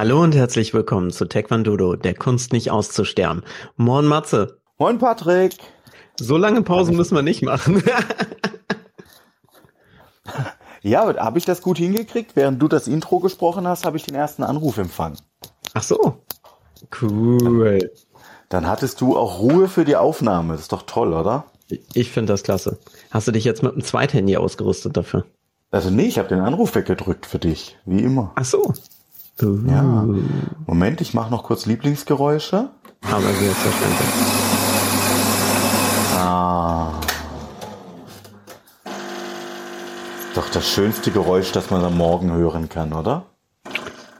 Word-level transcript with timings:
Hallo 0.00 0.22
und 0.22 0.34
herzlich 0.34 0.72
willkommen 0.72 1.10
zu 1.10 1.26
Taekwondo, 1.26 1.94
der 1.94 2.14
Kunst 2.14 2.54
nicht 2.54 2.70
auszusterben. 2.70 3.42
Moin 3.76 4.06
Matze. 4.06 4.58
Moin 4.78 4.96
Patrick. 4.96 5.58
So 6.18 6.38
lange 6.38 6.62
Pausen 6.62 6.96
müssen 6.96 7.16
wir 7.16 7.20
nicht 7.20 7.42
machen. 7.42 7.82
ja, 10.80 11.02
aber 11.02 11.22
habe 11.22 11.36
ich 11.36 11.44
das 11.44 11.60
gut 11.60 11.76
hingekriegt? 11.76 12.34
Während 12.34 12.62
du 12.62 12.66
das 12.66 12.88
Intro 12.88 13.20
gesprochen 13.20 13.68
hast, 13.68 13.84
habe 13.84 13.98
ich 13.98 14.04
den 14.04 14.14
ersten 14.14 14.42
Anruf 14.42 14.78
empfangen. 14.78 15.18
Ach 15.74 15.82
so. 15.82 16.22
Cool. 17.02 17.92
Dann 18.48 18.66
hattest 18.66 19.02
du 19.02 19.18
auch 19.18 19.40
Ruhe 19.40 19.68
für 19.68 19.84
die 19.84 19.96
Aufnahme. 19.96 20.54
Das 20.54 20.62
ist 20.62 20.72
doch 20.72 20.84
toll, 20.84 21.12
oder? 21.12 21.44
Ich 21.92 22.10
finde 22.10 22.32
das 22.32 22.42
klasse. 22.42 22.78
Hast 23.10 23.28
du 23.28 23.32
dich 23.32 23.44
jetzt 23.44 23.62
mit 23.62 23.74
einem 23.74 23.84
Zweithandy 23.84 24.38
ausgerüstet 24.38 24.96
dafür? 24.96 25.26
Also 25.70 25.90
nee, 25.90 26.06
ich 26.06 26.18
habe 26.18 26.30
den 26.30 26.40
Anruf 26.40 26.74
weggedrückt 26.74 27.26
für 27.26 27.38
dich, 27.38 27.76
wie 27.84 28.00
immer. 28.00 28.32
Ach 28.36 28.46
so. 28.46 28.72
Ja. 29.42 30.06
Moment, 30.66 31.00
ich 31.00 31.14
mache 31.14 31.30
noch 31.30 31.44
kurz 31.44 31.66
Lieblingsgeräusche. 31.66 32.70
Aber 33.10 33.20
selbstverständlich. 33.22 34.08
Ah. 36.16 36.92
Ist 40.28 40.36
doch 40.36 40.48
das 40.50 40.68
schönste 40.68 41.10
Geräusch, 41.10 41.52
das 41.52 41.70
man 41.70 41.84
am 41.84 41.96
Morgen 41.96 42.32
hören 42.32 42.68
kann, 42.68 42.92
oder? 42.92 43.26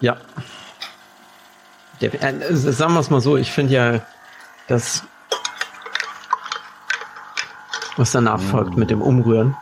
Ja. 0.01 0.17
Der, 2.01 2.15
äh, 2.23 2.57
sagen 2.57 2.95
wir 2.95 3.01
es 3.01 3.11
mal 3.11 3.21
so, 3.21 3.37
ich 3.37 3.53
finde 3.53 3.75
ja, 3.75 4.01
dass 4.67 5.05
was 7.97 8.13
danach 8.13 8.41
folgt 8.41 8.77
mit 8.77 8.89
dem 8.89 9.03
Umrühren 9.03 9.57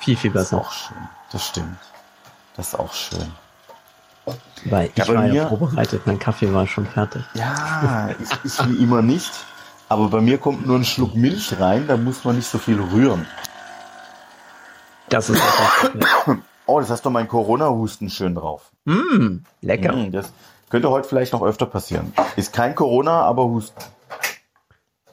viel, 0.00 0.16
viel 0.16 0.30
besser. 0.30 0.58
Das 0.58 0.66
ist 0.66 0.68
auch 0.68 0.72
schön. 0.72 1.08
Das 1.32 1.46
stimmt. 1.46 1.78
Das 2.56 2.68
ist 2.68 2.74
auch 2.74 2.92
schön. 2.92 3.32
Weil 4.64 4.90
ich 4.94 4.96
ja, 4.96 5.14
war 5.14 5.22
mir, 5.22 5.34
ja 5.34 5.48
vorbereitet, 5.48 6.02
mein 6.06 6.18
Kaffee 6.18 6.52
war 6.52 6.66
schon 6.66 6.86
fertig. 6.86 7.22
Ja, 7.34 8.10
ich, 8.20 8.30
ich 8.44 8.68
wie 8.68 8.82
immer 8.82 9.02
nicht. 9.02 9.32
Aber 9.88 10.08
bei 10.08 10.20
mir 10.20 10.38
kommt 10.38 10.66
nur 10.66 10.76
ein 10.76 10.84
Schluck 10.84 11.14
Milch 11.14 11.58
rein, 11.58 11.86
da 11.86 11.96
muss 11.96 12.24
man 12.24 12.36
nicht 12.36 12.48
so 12.48 12.58
viel 12.58 12.80
rühren. 12.80 13.26
Das 15.08 15.30
ist 15.30 15.42
Oh, 16.66 16.80
das 16.80 16.90
hast 16.90 17.06
doch 17.06 17.10
mein 17.10 17.28
Corona-Husten 17.28 18.10
schön 18.10 18.34
drauf. 18.34 18.70
Mm, 18.84 19.38
lecker. 19.62 19.94
Mm, 19.94 20.12
das 20.12 20.30
könnte 20.68 20.90
heute 20.90 21.08
vielleicht 21.08 21.32
noch 21.32 21.42
öfter 21.42 21.64
passieren. 21.64 22.12
Ist 22.36 22.52
kein 22.52 22.74
Corona, 22.74 23.22
aber 23.22 23.44
Husten. 23.44 23.82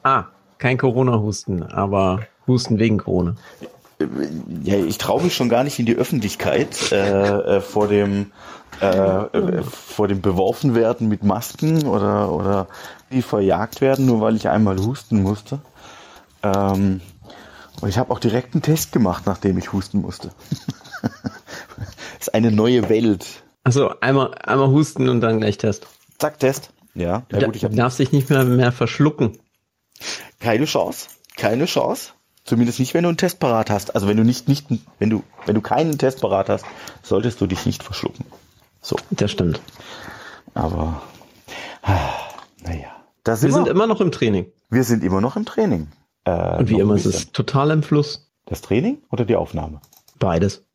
Ah, 0.04 0.26
kein 0.58 0.78
Corona-Husten, 0.78 1.64
aber 1.64 2.20
Husten 2.46 2.78
wegen 2.78 2.98
Corona. 2.98 3.36
Ja, 4.64 4.76
ich 4.76 4.98
traue 4.98 5.24
mich 5.24 5.34
schon 5.34 5.48
gar 5.48 5.64
nicht 5.64 5.80
in 5.80 5.86
die 5.86 5.96
Öffentlichkeit 5.96 6.92
äh, 6.92 7.56
äh, 7.58 7.62
vor 7.62 7.88
dem 7.88 8.34
äh, 8.82 8.88
äh, 8.88 9.64
vor 9.64 10.08
dem 10.08 10.22
beworfen 10.22 10.76
werden 10.76 11.08
mit 11.08 11.24
Masken 11.24 11.88
oder 11.88 12.32
oder 12.32 12.68
wie 13.10 13.22
verjagt 13.22 13.82
werden, 13.82 14.06
nur 14.06 14.22
weil 14.22 14.36
ich 14.36 14.50
einmal 14.50 14.78
husten 14.78 15.22
musste. 15.22 15.60
Ähm, 16.44 17.02
und 17.82 17.90
ich 17.90 17.98
habe 17.98 18.12
auch 18.12 18.20
direkt 18.20 18.54
einen 18.54 18.62
Test 18.62 18.92
gemacht, 18.92 19.24
nachdem 19.26 19.58
ich 19.58 19.74
husten 19.74 20.02
musste. 20.02 20.32
das 21.02 21.12
ist 22.20 22.34
eine 22.34 22.52
neue 22.52 22.90
Welt. 22.90 23.26
Also 23.64 24.00
einmal 24.00 24.34
einmal 24.36 24.70
husten 24.70 25.10
und 25.10 25.22
dann 25.22 25.40
gleich 25.40 25.58
Test. 25.58 25.88
Zack 26.18 26.40
Test. 26.40 26.72
Ja. 26.94 27.24
ja 27.32 27.46
gut, 27.46 27.56
ich 27.56 27.64
du 27.64 27.70
darfst 27.70 28.00
dich 28.00 28.12
nicht 28.12 28.30
mehr 28.30 28.46
mehr 28.46 28.72
verschlucken. 28.72 29.38
Keine 30.40 30.66
Chance. 30.66 31.10
Keine 31.36 31.66
Chance. 31.66 32.12
Zumindest 32.46 32.80
nicht, 32.80 32.94
wenn 32.94 33.04
du 33.04 33.10
einen 33.10 33.18
Test 33.18 33.40
parat 33.40 33.70
hast. 33.70 33.96
Also 33.96 34.08
wenn 34.08 34.18
du 34.18 34.24
nicht, 34.24 34.48
nicht, 34.48 34.68
wenn 35.00 35.10
du, 35.10 35.24
wenn 35.46 35.56
du 35.56 35.62
keinen 35.62 35.98
Test 35.98 36.22
parat 36.22 36.48
hast, 36.48 36.64
solltest 37.02 37.42
du 37.42 37.48
dich 37.48 37.66
nicht 37.66 37.82
verschlucken. 37.82 38.26
So. 38.86 38.98
Das 39.10 39.32
stimmt. 39.32 39.60
Aber, 40.54 41.02
naja. 42.64 43.04
wir 43.26 43.36
sind 43.36 43.68
immer 43.68 43.88
noch 43.88 44.00
im 44.00 44.12
Training. 44.12 44.52
Wir 44.70 44.84
sind 44.84 45.04
immer 45.04 45.22
noch 45.22 45.36
im 45.36 45.44
Training. 45.44 45.88
Äh, 46.24 46.60
Und 46.60 46.70
wie 46.70 46.80
immer 46.80 46.94
ist 46.94 47.08
es 47.08 47.32
total 47.32 47.72
im 47.72 47.82
Fluss. 47.82 48.32
Das 48.46 48.62
Training 48.62 49.02
oder 49.10 49.26
die 49.26 49.36
Aufnahme? 49.36 49.82
Beides. 50.20 50.68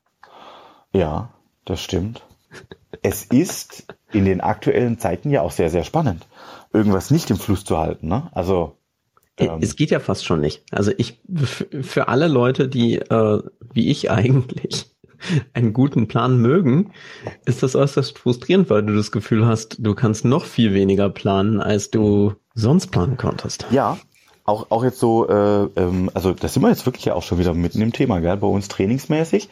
Ja, 0.92 1.32
das 1.64 1.80
stimmt. 1.80 2.22
es 3.02 3.26
ist 3.26 3.86
in 4.10 4.24
den 4.24 4.40
aktuellen 4.40 4.98
Zeiten 4.98 5.30
ja 5.30 5.42
auch 5.42 5.52
sehr, 5.52 5.70
sehr 5.70 5.84
spannend, 5.84 6.26
irgendwas 6.72 7.12
nicht 7.12 7.30
im 7.30 7.36
Fluss 7.36 7.64
zu 7.64 7.78
halten. 7.78 8.08
Ne? 8.08 8.28
Also 8.32 8.76
ähm, 9.36 9.60
es 9.60 9.76
geht 9.76 9.92
ja 9.92 10.00
fast 10.00 10.24
schon 10.24 10.40
nicht. 10.40 10.64
Also 10.72 10.90
ich, 10.98 11.20
für 11.82 12.08
alle 12.08 12.26
Leute, 12.26 12.66
die, 12.68 12.96
äh, 12.96 13.42
wie 13.72 13.88
ich 13.88 14.10
eigentlich, 14.10 14.90
einen 15.54 15.72
guten 15.72 16.08
Plan 16.08 16.38
mögen, 16.38 16.92
ist 17.44 17.62
das 17.62 17.76
äußerst 17.76 18.18
frustrierend, 18.18 18.70
weil 18.70 18.82
du 18.82 18.94
das 18.94 19.12
Gefühl 19.12 19.46
hast, 19.46 19.76
du 19.78 19.94
kannst 19.94 20.24
noch 20.24 20.44
viel 20.44 20.74
weniger 20.74 21.08
planen, 21.10 21.60
als 21.60 21.90
du 21.90 22.34
sonst 22.54 22.88
planen 22.88 23.16
konntest. 23.16 23.66
Ja, 23.70 23.98
auch, 24.44 24.70
auch 24.70 24.84
jetzt 24.84 24.98
so, 24.98 25.28
äh, 25.28 25.68
ähm, 25.76 26.10
also 26.14 26.32
das 26.32 26.54
sind 26.54 26.62
wir 26.62 26.70
jetzt 26.70 26.86
wirklich 26.86 27.04
ja 27.04 27.14
auch 27.14 27.22
schon 27.22 27.38
wieder 27.38 27.54
mitten 27.54 27.82
im 27.82 27.92
Thema, 27.92 28.20
gell? 28.20 28.36
bei 28.36 28.46
uns 28.46 28.68
trainingsmäßig. 28.68 29.48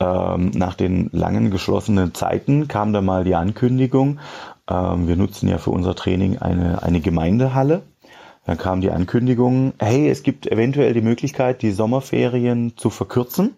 Ähm, 0.00 0.50
nach 0.54 0.74
den 0.74 1.10
langen 1.12 1.50
geschlossenen 1.50 2.14
Zeiten 2.14 2.66
kam 2.66 2.92
da 2.92 3.00
mal 3.02 3.24
die 3.24 3.36
Ankündigung, 3.36 4.18
ähm, 4.68 5.06
wir 5.06 5.16
nutzen 5.16 5.48
ja 5.48 5.58
für 5.58 5.70
unser 5.70 5.94
Training 5.94 6.38
eine, 6.38 6.82
eine 6.82 7.00
Gemeindehalle 7.00 7.82
dann 8.44 8.58
kam 8.58 8.80
die 8.80 8.90
Ankündigung, 8.90 9.72
hey, 9.78 10.08
es 10.08 10.22
gibt 10.22 10.50
eventuell 10.50 10.94
die 10.94 11.00
Möglichkeit, 11.00 11.62
die 11.62 11.70
Sommerferien 11.70 12.76
zu 12.76 12.90
verkürzen. 12.90 13.54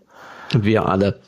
Wir 0.52 0.86
alle. 0.86 1.20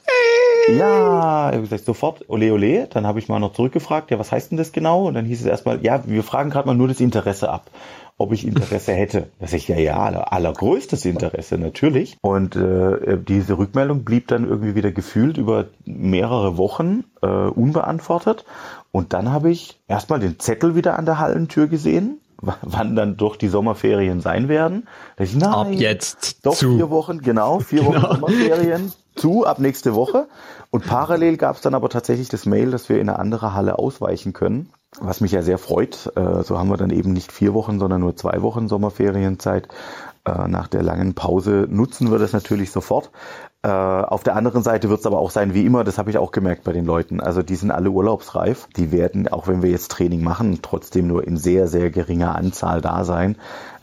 Ja, 0.69 1.49
ich 1.51 1.55
habe 1.55 1.63
gesagt, 1.63 1.85
sofort, 1.85 2.25
ole 2.29 2.53
ole. 2.53 2.89
Dann 2.89 3.07
habe 3.07 3.19
ich 3.19 3.29
mal 3.29 3.39
noch 3.39 3.53
zurückgefragt, 3.53 4.11
ja, 4.11 4.19
was 4.19 4.33
heißt 4.33 4.51
denn 4.51 4.59
das 4.59 4.73
genau? 4.73 5.07
Und 5.07 5.15
dann 5.15 5.25
hieß 5.25 5.41
es 5.41 5.47
erstmal, 5.47 5.85
ja, 5.85 6.03
wir 6.07 6.23
fragen 6.23 6.51
gerade 6.51 6.67
mal 6.67 6.75
nur 6.75 6.89
das 6.89 7.01
Interesse 7.01 7.49
ab, 7.49 7.71
ob 8.19 8.33
ich 8.33 8.47
Interesse 8.47 8.93
hätte. 8.95 9.29
Das 9.39 9.53
ich 9.53 9.69
ja, 9.69 9.77
ja, 9.77 9.99
aller, 9.99 10.33
allergrößtes 10.33 11.05
Interesse 11.05 11.59
natürlich. 11.59 12.17
Und 12.21 12.57
äh, 12.57 13.19
diese 13.19 13.59
Rückmeldung 13.59 14.05
blieb 14.05 14.29
dann 14.29 14.49
irgendwie 14.49 14.75
wieder 14.75 14.91
gefühlt 14.91 15.37
über 15.37 15.67
mehrere 15.85 16.57
Wochen 16.57 17.05
äh, 17.23 17.27
unbeantwortet. 17.27 18.45
Und 18.93 19.13
dann 19.13 19.31
habe 19.31 19.51
ich 19.51 19.79
erstmal 19.89 20.21
den 20.21 20.39
Zettel 20.39 20.75
wieder 20.75 20.99
an 20.99 21.07
der 21.07 21.19
Hallentür 21.19 21.69
gesehen 21.69 22.21
wann 22.63 22.97
dann 22.97 23.17
doch 23.17 23.37
die 23.37 23.49
Sommerferien 23.49 24.21
sein 24.21 24.49
werden. 24.49 24.89
Ich, 25.19 25.35
nein, 25.35 25.53
ab 25.53 25.69
jetzt 25.71 26.45
doch 26.45 26.55
zu. 26.55 26.77
vier 26.77 26.91
Wochen, 26.91 27.21
genau, 27.21 27.61
vier 27.61 27.83
genau. 27.83 28.03
Wochen 28.03 28.21
Sommerferien 28.21 28.93
zu, 29.15 29.47
ab 29.47 29.59
nächste 29.59 29.95
Woche. 29.95 30.29
Und 30.71 30.87
parallel 30.87 31.37
gab 31.37 31.57
es 31.57 31.63
dann 31.63 31.75
aber 31.75 31.89
tatsächlich 31.89 32.29
das 32.29 32.45
Mail, 32.45 32.71
dass 32.71 32.89
wir 32.89 33.01
in 33.01 33.09
eine 33.09 33.19
andere 33.19 33.55
Halle 33.55 33.79
ausweichen 33.79 34.33
können, 34.33 34.71
was 35.01 35.21
mich 35.21 35.33
ja 35.33 35.43
sehr 35.43 35.59
freut. 35.59 36.13
Äh, 36.17 36.43
so 36.43 36.59
haben 36.59 36.69
wir 36.69 36.77
dann 36.77 36.91
eben 36.91 37.13
nicht 37.13 37.33
vier 37.33 37.55
Wochen, 37.55 37.79
sondern 37.79 38.01
nur 38.01 38.17
zwei 38.17 38.43
Wochen 38.43 38.69
Sommerferienzeit. 38.69 39.69
Äh, 40.27 40.49
nach 40.49 40.67
der 40.67 40.83
langen 40.83 41.15
Pause 41.15 41.67
nutzen 41.71 42.11
wir 42.11 42.19
das 42.19 42.33
natürlich 42.33 42.73
sofort. 42.73 43.11
Äh, 43.63 43.69
auf 43.69 44.25
der 44.25 44.35
anderen 44.35 44.63
Seite 44.63 44.89
wird 44.89 45.01
es 45.01 45.07
aber 45.07 45.19
auch 45.19 45.31
sein, 45.31 45.55
wie 45.55 45.65
immer, 45.65 45.85
das 45.85 45.99
habe 45.99 46.11
ich 46.11 46.19
auch 46.19 46.33
gemerkt 46.33 46.65
bei 46.65 46.73
den 46.73 46.85
Leuten. 46.85 47.21
Also 47.21 47.43
die 47.43 47.55
sind 47.55 47.71
alle 47.71 47.91
urlaubsreif. 47.91 48.69
Die 48.77 48.91
werden, 48.91 49.29
auch 49.29 49.47
wenn 49.47 49.63
wir 49.63 49.71
jetzt 49.71 49.93
Training 49.93 50.25
machen, 50.25 50.59
trotzdem 50.63 51.07
nur 51.07 51.25
in 51.27 51.37
sehr, 51.37 51.69
sehr 51.69 51.91
geringer 51.91 52.35
Anzahl 52.35 52.81
da 52.81 53.05
sein. 53.05 53.37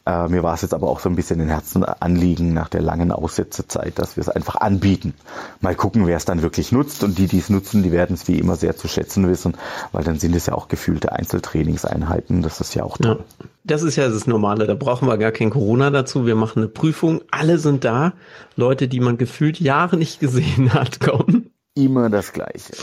Äh, 0.05 0.27
mir 0.27 0.43
war 0.43 0.53
es 0.53 0.61
jetzt 0.61 0.73
aber 0.73 0.89
auch 0.89 0.99
so 0.99 1.07
ein 1.07 1.15
bisschen 1.15 1.39
in 1.39 1.47
Herzen 1.47 1.85
anliegen 1.85 2.53
nach 2.53 2.67
der 2.67 2.81
langen 2.81 3.11
Aussetzezeit, 3.11 3.97
dass 3.99 4.17
wir 4.17 4.21
es 4.21 4.29
einfach 4.29 4.55
anbieten. 4.55 5.13
Mal 5.61 5.75
gucken, 5.75 6.07
wer 6.07 6.17
es 6.17 6.25
dann 6.25 6.41
wirklich 6.41 6.73
nutzt 6.73 7.03
und 7.03 7.17
die, 7.17 7.27
die 7.27 7.39
es 7.39 7.49
nutzen, 7.49 7.83
die 7.83 7.91
werden 7.93 8.15
es 8.15 8.27
wie 8.27 8.37
immer 8.37 8.57
sehr 8.57 8.75
zu 8.75 8.89
schätzen 8.89 9.29
wissen, 9.29 9.55
weil 9.93 10.03
dann 10.03 10.19
sind 10.19 10.35
es 10.35 10.47
ja 10.47 10.55
auch 10.55 10.67
gefühlte 10.67 11.13
Einzeltrainingseinheiten. 11.13 12.41
Das 12.41 12.59
ist 12.59 12.75
ja 12.75 12.83
auch 12.83 12.97
toll. 12.97 13.23
Ja, 13.39 13.45
das 13.63 13.83
ist 13.83 13.95
ja 13.95 14.09
das 14.09 14.27
Normale. 14.27 14.67
Da 14.67 14.73
brauchen 14.73 15.07
wir 15.07 15.17
gar 15.17 15.31
kein 15.31 15.51
Corona 15.51 15.89
dazu. 15.89 16.25
Wir 16.25 16.35
machen 16.35 16.59
eine 16.59 16.67
Prüfung. 16.67 17.21
Alle 17.31 17.57
sind 17.57 17.85
da. 17.85 18.13
Leute, 18.57 18.89
die 18.89 18.99
man 18.99 19.17
gefühlt 19.17 19.61
Jahre 19.61 19.95
nicht 19.95 20.19
gesehen 20.19 20.73
hat, 20.73 20.99
kommen. 20.99 21.51
Immer 21.75 22.09
das 22.09 22.33
Gleiche. 22.33 22.73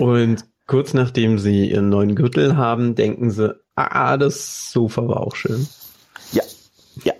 Und 0.00 0.44
kurz 0.66 0.92
nachdem 0.92 1.38
sie 1.38 1.70
ihren 1.70 1.88
neuen 1.88 2.16
Gürtel 2.16 2.56
haben, 2.56 2.96
denken 2.96 3.30
sie, 3.30 3.54
ah, 3.76 4.16
das 4.16 4.72
Sofa 4.72 5.06
war 5.06 5.20
auch 5.20 5.36
schön. 5.36 5.68
Ja. 7.02 7.14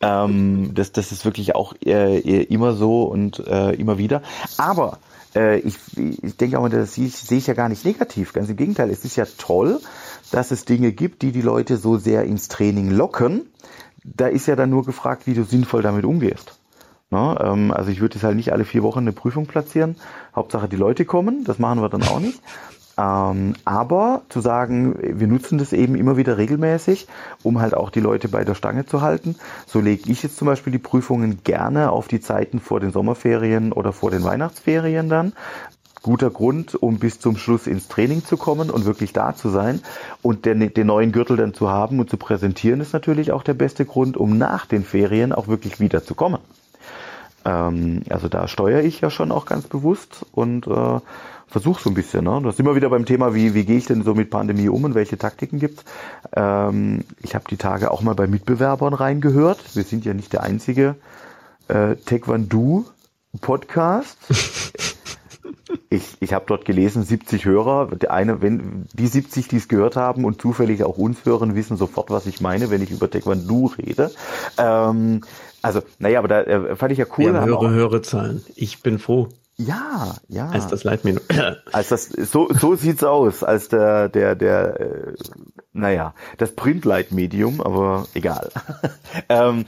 Ähm, 0.00 0.72
das, 0.74 0.92
das 0.92 1.12
ist 1.12 1.24
wirklich 1.24 1.54
auch 1.54 1.74
äh, 1.84 2.18
immer 2.44 2.74
so 2.74 3.04
und 3.04 3.40
äh, 3.46 3.72
immer 3.74 3.98
wieder. 3.98 4.22
Aber 4.56 4.98
äh, 5.34 5.58
ich, 5.60 5.76
ich 5.96 6.36
denke 6.36 6.58
auch, 6.58 6.68
das 6.68 6.94
sehe 6.94 7.06
ich, 7.06 7.46
ja 7.46 7.54
gar 7.54 7.68
nicht 7.68 7.84
negativ. 7.84 8.32
Ganz 8.32 8.48
im 8.48 8.56
Gegenteil, 8.56 8.90
es 8.90 9.04
ist 9.04 9.16
ja 9.16 9.26
toll, 9.38 9.80
dass 10.30 10.50
es 10.50 10.64
Dinge 10.64 10.92
gibt, 10.92 11.22
die 11.22 11.32
die 11.32 11.42
Leute 11.42 11.76
so 11.76 11.96
sehr 11.96 12.24
ins 12.24 12.48
Training 12.48 12.90
locken. 12.90 13.46
Da 14.04 14.26
ist 14.26 14.46
ja 14.46 14.56
dann 14.56 14.70
nur 14.70 14.84
gefragt, 14.84 15.26
wie 15.26 15.34
du 15.34 15.44
sinnvoll 15.44 15.82
damit 15.82 16.04
umgehst. 16.04 16.58
Ne? 17.10 17.38
ähm, 17.40 17.72
also 17.72 17.90
ich 17.90 18.00
würde 18.00 18.16
jetzt 18.16 18.24
halt 18.24 18.36
nicht 18.36 18.52
alle 18.52 18.64
vier 18.64 18.82
Wochen 18.82 19.00
eine 19.00 19.12
Prüfung 19.12 19.46
platzieren. 19.46 19.96
Hauptsache 20.36 20.68
die 20.68 20.76
Leute 20.76 21.04
kommen, 21.04 21.44
das 21.44 21.58
machen 21.58 21.80
wir 21.80 21.88
dann 21.88 22.02
auch 22.02 22.20
nicht. 22.20 22.40
Ähm, 22.98 23.54
aber 23.64 24.22
zu 24.28 24.40
sagen, 24.40 24.96
wir 25.00 25.28
nutzen 25.28 25.58
das 25.58 25.72
eben 25.72 25.94
immer 25.94 26.16
wieder 26.16 26.36
regelmäßig, 26.36 27.06
um 27.44 27.60
halt 27.60 27.74
auch 27.74 27.90
die 27.90 28.00
Leute 28.00 28.28
bei 28.28 28.42
der 28.42 28.56
Stange 28.56 28.86
zu 28.86 29.02
halten. 29.02 29.36
So 29.66 29.80
lege 29.80 30.10
ich 30.10 30.24
jetzt 30.24 30.36
zum 30.36 30.46
Beispiel 30.46 30.72
die 30.72 30.80
Prüfungen 30.80 31.38
gerne 31.44 31.92
auf 31.92 32.08
die 32.08 32.20
Zeiten 32.20 32.58
vor 32.58 32.80
den 32.80 32.90
Sommerferien 32.90 33.72
oder 33.72 33.92
vor 33.92 34.10
den 34.10 34.24
Weihnachtsferien 34.24 35.08
dann. 35.08 35.32
guter 36.02 36.30
Grund, 36.30 36.74
um 36.74 36.98
bis 36.98 37.20
zum 37.20 37.36
Schluss 37.36 37.66
ins 37.66 37.86
Training 37.86 38.24
zu 38.24 38.36
kommen 38.36 38.70
und 38.70 38.84
wirklich 38.84 39.12
da 39.12 39.34
zu 39.34 39.48
sein. 39.48 39.80
Und 40.22 40.44
den, 40.44 40.72
den 40.72 40.86
neuen 40.86 41.12
Gürtel 41.12 41.36
dann 41.36 41.54
zu 41.54 41.70
haben 41.70 42.00
und 42.00 42.10
zu 42.10 42.16
präsentieren, 42.16 42.80
ist 42.80 42.92
natürlich 42.92 43.30
auch 43.30 43.42
der 43.42 43.54
beste 43.54 43.84
Grund, 43.84 44.16
um 44.16 44.38
nach 44.38 44.66
den 44.66 44.84
Ferien 44.84 45.32
auch 45.32 45.48
wirklich 45.48 45.80
wieder 45.80 46.02
zu 46.02 46.14
kommen. 46.14 46.40
Ähm, 47.44 48.02
also 48.10 48.28
da 48.28 48.48
steuere 48.48 48.82
ich 48.82 49.00
ja 49.00 49.10
schon 49.10 49.32
auch 49.32 49.46
ganz 49.46 49.66
bewusst 49.66 50.26
und 50.32 50.66
äh, 50.66 51.00
versuche 51.48 51.82
so 51.82 51.90
ein 51.90 51.94
bisschen. 51.94 52.24
Ne? 52.24 52.40
Das 52.44 52.54
ist 52.54 52.60
immer 52.60 52.76
wieder 52.76 52.90
beim 52.90 53.06
Thema, 53.06 53.34
wie, 53.34 53.54
wie 53.54 53.64
gehe 53.64 53.78
ich 53.78 53.86
denn 53.86 54.02
so 54.02 54.14
mit 54.14 54.30
Pandemie 54.30 54.68
um 54.68 54.84
und 54.84 54.94
welche 54.94 55.18
Taktiken 55.18 55.58
gibt's. 55.58 55.84
Ähm, 56.34 57.04
ich 57.22 57.34
habe 57.34 57.44
die 57.50 57.56
Tage 57.56 57.90
auch 57.90 58.02
mal 58.02 58.14
bei 58.14 58.26
Mitbewerbern 58.26 58.94
reingehört. 58.94 59.58
Wir 59.74 59.84
sind 59.84 60.04
ja 60.04 60.14
nicht 60.14 60.32
der 60.32 60.42
einzige 60.42 60.96
äh, 61.68 61.96
Taekwondo 61.96 62.84
Podcast. 63.40 64.18
ich, 65.90 66.16
ich 66.20 66.32
habe 66.32 66.44
dort 66.46 66.64
gelesen, 66.64 67.02
70 67.02 67.44
Hörer. 67.44 67.86
Der 67.96 68.12
eine, 68.12 68.42
wenn 68.42 68.86
die 68.92 69.06
70, 69.06 69.48
die 69.48 69.56
es 69.56 69.68
gehört 69.68 69.96
haben 69.96 70.24
und 70.24 70.40
zufällig 70.40 70.84
auch 70.84 70.98
uns 70.98 71.24
hören, 71.24 71.54
wissen 71.54 71.76
sofort, 71.76 72.10
was 72.10 72.26
ich 72.26 72.40
meine, 72.40 72.70
wenn 72.70 72.82
ich 72.82 72.90
über 72.90 73.10
Taekwondo 73.10 73.72
rede. 73.78 74.10
Ähm, 74.58 75.22
also, 75.62 75.82
naja, 75.98 76.18
aber 76.20 76.28
da 76.28 76.42
äh, 76.42 76.76
fand 76.76 76.92
ich 76.92 76.98
ja 76.98 77.06
cool. 77.16 77.32
Wir 77.32 77.40
haben 77.40 77.46
höhere, 77.46 77.70
höhere 77.70 78.02
Zahlen. 78.02 78.44
Ich 78.54 78.82
bin 78.82 78.98
froh. 78.98 79.28
Ja, 79.60 80.14
ja. 80.28 80.48
Als 80.50 80.68
das 80.68 80.84
Leitmenü. 80.84 81.18
als 81.72 81.88
das 81.88 82.04
so 82.04 82.48
so 82.52 82.76
sieht's 82.76 83.02
aus, 83.02 83.42
als 83.42 83.68
der 83.68 84.08
der 84.08 84.36
der 84.36 84.80
äh, 84.80 85.14
naja, 85.74 86.14
das 86.38 86.52
Printleitmedium, 86.52 87.60
aber 87.60 88.06
egal. 88.14 88.50
ähm, 89.28 89.66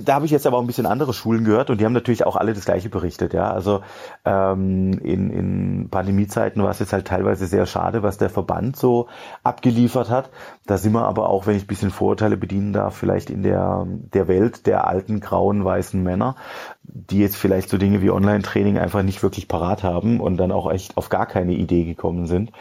da 0.00 0.14
habe 0.14 0.24
ich 0.24 0.30
jetzt 0.30 0.46
aber 0.46 0.56
auch 0.56 0.62
ein 0.62 0.66
bisschen 0.66 0.86
andere 0.86 1.12
Schulen 1.12 1.44
gehört 1.44 1.68
und 1.68 1.80
die 1.80 1.84
haben 1.84 1.92
natürlich 1.92 2.24
auch 2.24 2.36
alle 2.36 2.54
das 2.54 2.64
gleiche 2.64 2.88
berichtet, 2.88 3.34
ja. 3.34 3.50
Also 3.50 3.82
ähm, 4.24 4.98
in, 5.04 5.30
in 5.30 5.88
Pandemiezeiten 5.90 6.62
war 6.62 6.70
es 6.70 6.78
jetzt 6.78 6.94
halt 6.94 7.06
teilweise 7.06 7.46
sehr 7.46 7.66
schade, 7.66 8.02
was 8.02 8.16
der 8.16 8.30
Verband 8.30 8.76
so 8.76 9.08
abgeliefert 9.42 10.08
hat. 10.08 10.30
Da 10.66 10.78
sind 10.78 10.92
wir 10.92 11.06
aber 11.06 11.28
auch, 11.28 11.46
wenn 11.46 11.56
ich 11.56 11.64
ein 11.64 11.68
bisschen 11.68 11.90
Vorurteile 11.90 12.38
bedienen 12.38 12.72
darf, 12.72 12.96
vielleicht 12.96 13.28
in 13.28 13.42
der, 13.42 13.86
der 13.86 14.28
Welt 14.28 14.66
der 14.66 14.86
alten, 14.86 15.20
grauen, 15.20 15.64
weißen 15.64 16.02
Männer, 16.02 16.36
die 16.82 17.18
jetzt 17.18 17.36
vielleicht 17.36 17.68
so 17.68 17.76
Dinge 17.76 18.00
wie 18.00 18.10
Online-Training 18.10 18.78
einfach 18.78 19.02
nicht 19.02 19.22
wirklich 19.22 19.48
parat 19.48 19.82
haben 19.82 20.18
und 20.18 20.38
dann 20.38 20.50
auch 20.50 20.70
echt 20.70 20.96
auf 20.96 21.10
gar 21.10 21.26
keine 21.26 21.52
Idee 21.52 21.84
gekommen 21.84 22.26
sind. 22.26 22.52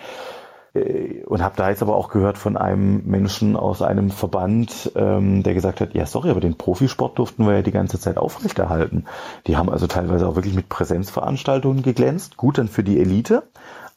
Äh, 0.76 1.24
und 1.26 1.42
habe 1.42 1.56
da 1.56 1.70
jetzt 1.70 1.82
aber 1.82 1.96
auch 1.96 2.10
gehört 2.10 2.38
von 2.38 2.58
einem 2.58 3.04
Menschen 3.06 3.56
aus 3.56 3.82
einem 3.82 4.12
Verband, 4.12 4.92
ähm, 4.96 5.42
der 5.42 5.54
gesagt 5.54 5.82
hat, 5.82 5.96
ja 5.96 6.06
sorry, 6.06 6.30
aber 6.30 6.42
den 6.42 6.58
Profisport 6.58 7.18
durften 7.18 7.46
wir 7.46 7.54
ja 7.56 7.62
die 7.62 7.72
ganze 7.72 8.00
Zeit 8.00 8.18
aufrechterhalten. 8.18 9.06
Die 9.48 9.58
haben 9.58 9.70
also 9.70 9.88
teilweise 9.88 10.28
auch 10.28 10.36
wirklich 10.36 10.56
mit 10.56 10.70
Präsenzveranstaltungen 10.70 11.82
geglänzt, 11.82 12.38
gut 12.38 12.58
dann 12.58 12.68
für 12.68 12.84
die 12.84 13.00
Elite, 13.00 13.44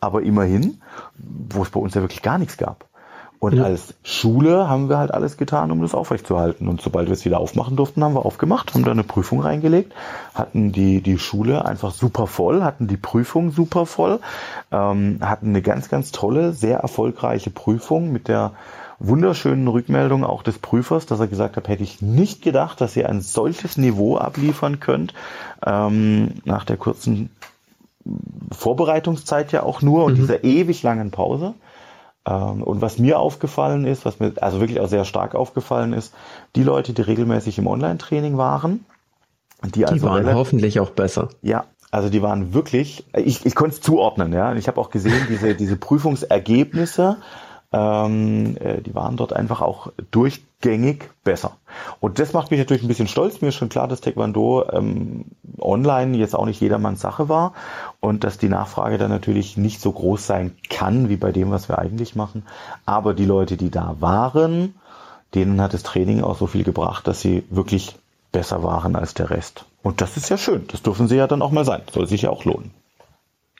aber 0.00 0.22
immerhin, 0.22 0.80
wo 1.16 1.62
es 1.62 1.70
bei 1.70 1.80
uns 1.80 1.94
ja 1.94 2.00
wirklich 2.00 2.22
gar 2.22 2.38
nichts 2.38 2.56
gab. 2.56 2.87
Und 3.40 3.54
ja. 3.54 3.64
als 3.64 3.94
Schule 4.02 4.68
haben 4.68 4.88
wir 4.88 4.98
halt 4.98 5.12
alles 5.12 5.36
getan, 5.36 5.70
um 5.70 5.80
das 5.80 5.94
aufrechtzuerhalten. 5.94 6.66
Und 6.66 6.80
sobald 6.80 7.06
wir 7.06 7.12
es 7.12 7.24
wieder 7.24 7.38
aufmachen 7.38 7.76
durften, 7.76 8.02
haben 8.02 8.14
wir 8.14 8.26
aufgemacht, 8.26 8.74
haben 8.74 8.84
da 8.84 8.90
eine 8.90 9.04
Prüfung 9.04 9.40
reingelegt, 9.40 9.94
hatten 10.34 10.72
die, 10.72 11.00
die 11.02 11.18
Schule 11.18 11.64
einfach 11.64 11.92
super 11.92 12.26
voll, 12.26 12.62
hatten 12.62 12.88
die 12.88 12.96
Prüfung 12.96 13.52
super 13.52 13.86
voll, 13.86 14.18
ähm, 14.72 15.18
hatten 15.20 15.50
eine 15.50 15.62
ganz, 15.62 15.88
ganz 15.88 16.10
tolle, 16.10 16.52
sehr 16.52 16.78
erfolgreiche 16.78 17.50
Prüfung 17.50 18.10
mit 18.10 18.26
der 18.26 18.52
wunderschönen 18.98 19.68
Rückmeldung 19.68 20.24
auch 20.24 20.42
des 20.42 20.58
Prüfers, 20.58 21.06
dass 21.06 21.20
er 21.20 21.28
gesagt 21.28 21.56
hat, 21.56 21.68
hätte 21.68 21.84
ich 21.84 22.02
nicht 22.02 22.42
gedacht, 22.42 22.80
dass 22.80 22.96
ihr 22.96 23.08
ein 23.08 23.20
solches 23.20 23.76
Niveau 23.76 24.16
abliefern 24.16 24.80
könnt, 24.80 25.14
ähm, 25.64 26.34
nach 26.44 26.64
der 26.64 26.76
kurzen 26.76 27.30
Vorbereitungszeit 28.50 29.52
ja 29.52 29.62
auch 29.62 29.82
nur 29.82 30.04
und 30.04 30.14
mhm. 30.14 30.16
dieser 30.16 30.42
ewig 30.42 30.82
langen 30.82 31.12
Pause. 31.12 31.54
Ähm, 32.28 32.62
und 32.62 32.80
was 32.80 32.98
mir 32.98 33.18
aufgefallen 33.18 33.84
ist, 33.84 34.04
was 34.04 34.20
mir 34.20 34.32
also 34.40 34.60
wirklich 34.60 34.80
auch 34.80 34.88
sehr 34.88 35.04
stark 35.04 35.34
aufgefallen 35.34 35.92
ist, 35.92 36.14
die 36.56 36.62
Leute, 36.62 36.92
die 36.92 37.02
regelmäßig 37.02 37.58
im 37.58 37.66
Online-Training 37.66 38.36
waren, 38.36 38.84
die, 39.74 39.86
also 39.86 39.96
die 39.96 40.02
waren 40.02 40.34
hoffentlich 40.34 40.78
auch 40.80 40.90
besser. 40.90 41.30
Ja, 41.42 41.64
also 41.90 42.10
die 42.10 42.22
waren 42.22 42.52
wirklich, 42.52 43.06
ich, 43.16 43.46
ich 43.46 43.54
konnte 43.54 43.76
es 43.76 43.80
zuordnen, 43.80 44.32
ja. 44.32 44.54
Ich 44.54 44.68
habe 44.68 44.80
auch 44.80 44.90
gesehen, 44.90 45.26
diese, 45.28 45.54
diese 45.54 45.76
Prüfungsergebnisse 45.76 47.16
ähm, 47.72 48.56
äh, 48.60 48.80
die 48.80 48.94
waren 48.94 49.16
dort 49.16 49.32
einfach 49.32 49.60
auch 49.60 49.92
durchgängig 50.10 51.10
besser. 51.22 51.56
Und 52.00 52.18
das 52.18 52.32
macht 52.32 52.50
mich 52.50 52.58
natürlich 52.58 52.82
ein 52.82 52.88
bisschen 52.88 53.08
stolz. 53.08 53.40
Mir 53.40 53.48
ist 53.48 53.56
schon 53.56 53.68
klar, 53.68 53.88
dass 53.88 54.00
Taekwondo 54.00 54.64
ähm, 54.70 55.26
online 55.60 56.16
jetzt 56.16 56.34
auch 56.34 56.46
nicht 56.46 56.60
jedermanns 56.60 57.00
Sache 57.00 57.28
war 57.28 57.52
und 58.00 58.24
dass 58.24 58.38
die 58.38 58.48
Nachfrage 58.48 58.96
dann 58.96 59.10
natürlich 59.10 59.56
nicht 59.56 59.80
so 59.80 59.92
groß 59.92 60.26
sein 60.26 60.56
kann 60.70 61.08
wie 61.08 61.16
bei 61.16 61.32
dem, 61.32 61.50
was 61.50 61.68
wir 61.68 61.78
eigentlich 61.78 62.16
machen. 62.16 62.44
Aber 62.86 63.12
die 63.12 63.26
Leute, 63.26 63.56
die 63.56 63.70
da 63.70 63.96
waren, 64.00 64.74
denen 65.34 65.60
hat 65.60 65.74
das 65.74 65.82
Training 65.82 66.22
auch 66.22 66.38
so 66.38 66.46
viel 66.46 66.64
gebracht, 66.64 67.06
dass 67.06 67.20
sie 67.20 67.44
wirklich 67.50 67.96
besser 68.32 68.62
waren 68.62 68.96
als 68.96 69.14
der 69.14 69.30
Rest. 69.30 69.66
Und 69.82 70.00
das 70.00 70.16
ist 70.16 70.30
ja 70.30 70.38
schön. 70.38 70.66
Das 70.68 70.82
dürfen 70.82 71.08
sie 71.08 71.16
ja 71.16 71.26
dann 71.26 71.42
auch 71.42 71.50
mal 71.50 71.64
sein. 71.64 71.82
Soll 71.92 72.06
sich 72.06 72.22
ja 72.22 72.30
auch 72.30 72.44
lohnen. 72.44 72.72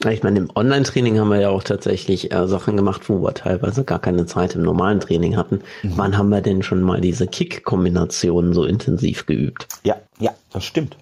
Ich 0.06 0.22
meine, 0.22 0.38
im 0.38 0.50
Online-Training 0.54 1.18
haben 1.18 1.30
wir 1.30 1.40
ja 1.40 1.48
auch 1.48 1.64
tatsächlich 1.64 2.32
äh, 2.32 2.46
Sachen 2.46 2.76
gemacht, 2.76 3.08
wo 3.08 3.20
wir 3.20 3.34
teilweise 3.34 3.82
gar 3.82 3.98
keine 3.98 4.26
Zeit 4.26 4.54
im 4.54 4.62
normalen 4.62 5.00
Training 5.00 5.36
hatten. 5.36 5.62
Mhm. 5.82 5.92
Wann 5.96 6.16
haben 6.16 6.28
wir 6.28 6.40
denn 6.40 6.62
schon 6.62 6.82
mal 6.82 7.00
diese 7.00 7.26
Kick-Kombinationen 7.26 8.54
so 8.54 8.64
intensiv 8.64 9.26
geübt? 9.26 9.66
Ja, 9.82 9.96
ja, 10.20 10.30
das 10.52 10.64
stimmt. 10.64 10.96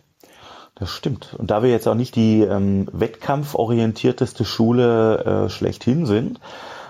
Das 0.77 0.91
stimmt. 0.91 1.35
Und 1.37 1.51
da 1.51 1.63
wir 1.63 1.71
jetzt 1.71 1.87
auch 1.89 1.95
nicht 1.95 2.17
die 2.17 2.41
ähm, 2.41 2.89
wettkampforientierteste 2.91 4.47
Schule 4.47 5.47
äh, 5.47 5.49
schlechthin 5.51 6.07
sind, 6.07 6.41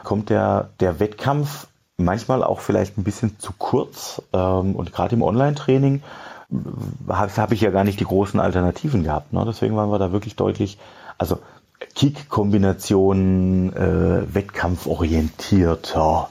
kommt 0.04 0.30
der, 0.30 0.70
der 0.78 1.00
Wettkampf 1.00 1.66
manchmal 1.96 2.44
auch 2.44 2.60
vielleicht 2.60 2.98
ein 2.98 3.04
bisschen 3.04 3.38
zu 3.40 3.52
kurz. 3.58 4.22
Ähm, 4.32 4.76
und 4.76 4.92
gerade 4.92 5.16
im 5.16 5.22
Online-Training 5.22 6.02
äh, 6.52 7.12
habe 7.12 7.36
hab 7.36 7.50
ich 7.50 7.62
ja 7.62 7.70
gar 7.70 7.82
nicht 7.82 7.98
die 7.98 8.04
großen 8.04 8.38
Alternativen 8.38 9.02
gehabt. 9.02 9.32
Ne? 9.32 9.44
Deswegen 9.44 9.74
waren 9.74 9.90
wir 9.90 9.98
da 9.98 10.12
wirklich 10.12 10.36
deutlich, 10.36 10.78
also 11.18 11.38
Kick-Kombinationen 11.94 13.72
äh, 13.74 14.34
wettkampforientierter, 14.34 16.30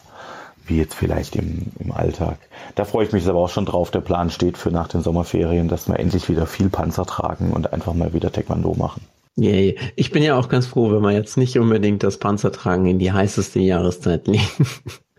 wie 0.65 0.77
jetzt 0.77 0.95
vielleicht 0.95 1.35
im, 1.35 1.71
im 1.79 1.91
Alltag. 1.91 2.37
Da 2.75 2.85
freue 2.85 3.05
ich 3.05 3.11
mich 3.11 3.27
aber 3.27 3.39
auch 3.39 3.49
schon 3.49 3.65
drauf. 3.65 3.91
Der 3.91 4.01
Plan 4.01 4.29
steht 4.29 4.57
für 4.57 4.71
nach 4.71 4.87
den 4.87 5.01
Sommerferien, 5.01 5.67
dass 5.67 5.87
wir 5.87 5.99
endlich 5.99 6.29
wieder 6.29 6.45
viel 6.45 6.69
Panzer 6.69 7.05
tragen 7.05 7.51
und 7.51 7.73
einfach 7.73 7.93
mal 7.93 8.13
wieder 8.13 8.31
Taekwondo 8.31 8.73
machen. 8.75 9.01
Yay. 9.37 9.77
Ich 9.95 10.11
bin 10.11 10.23
ja 10.23 10.37
auch 10.37 10.47
ganz 10.47 10.65
froh, 10.65 10.91
wenn 10.91 11.01
wir 11.01 11.11
jetzt 11.11 11.35
nicht 11.35 11.59
unbedingt 11.59 12.03
das 12.03 12.19
Panzertragen 12.19 12.85
in 12.85 12.99
die 12.99 13.11
heißeste 13.11 13.59
Jahreszeit 13.59 14.27
legen. 14.27 14.47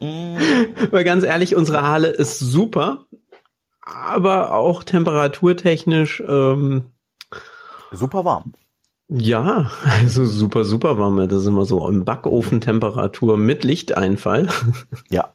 Mm. 0.00 0.36
Weil 0.90 1.04
ganz 1.04 1.24
ehrlich, 1.24 1.54
unsere 1.54 1.82
Halle 1.82 2.08
ist 2.08 2.38
super, 2.38 3.06
aber 3.82 4.54
auch 4.54 4.82
temperaturtechnisch 4.82 6.22
ähm, 6.26 6.86
super 7.92 8.24
warm. 8.24 8.54
Ja, 9.08 9.70
also 9.84 10.24
super, 10.24 10.64
super 10.64 10.98
warm. 10.98 11.16
Das 11.28 11.42
ist 11.42 11.46
immer 11.46 11.64
so 11.64 11.88
im 11.88 12.04
Backofentemperatur 12.04 13.36
mit 13.36 13.64
Lichteinfall. 13.64 14.48
Ja, 15.08 15.32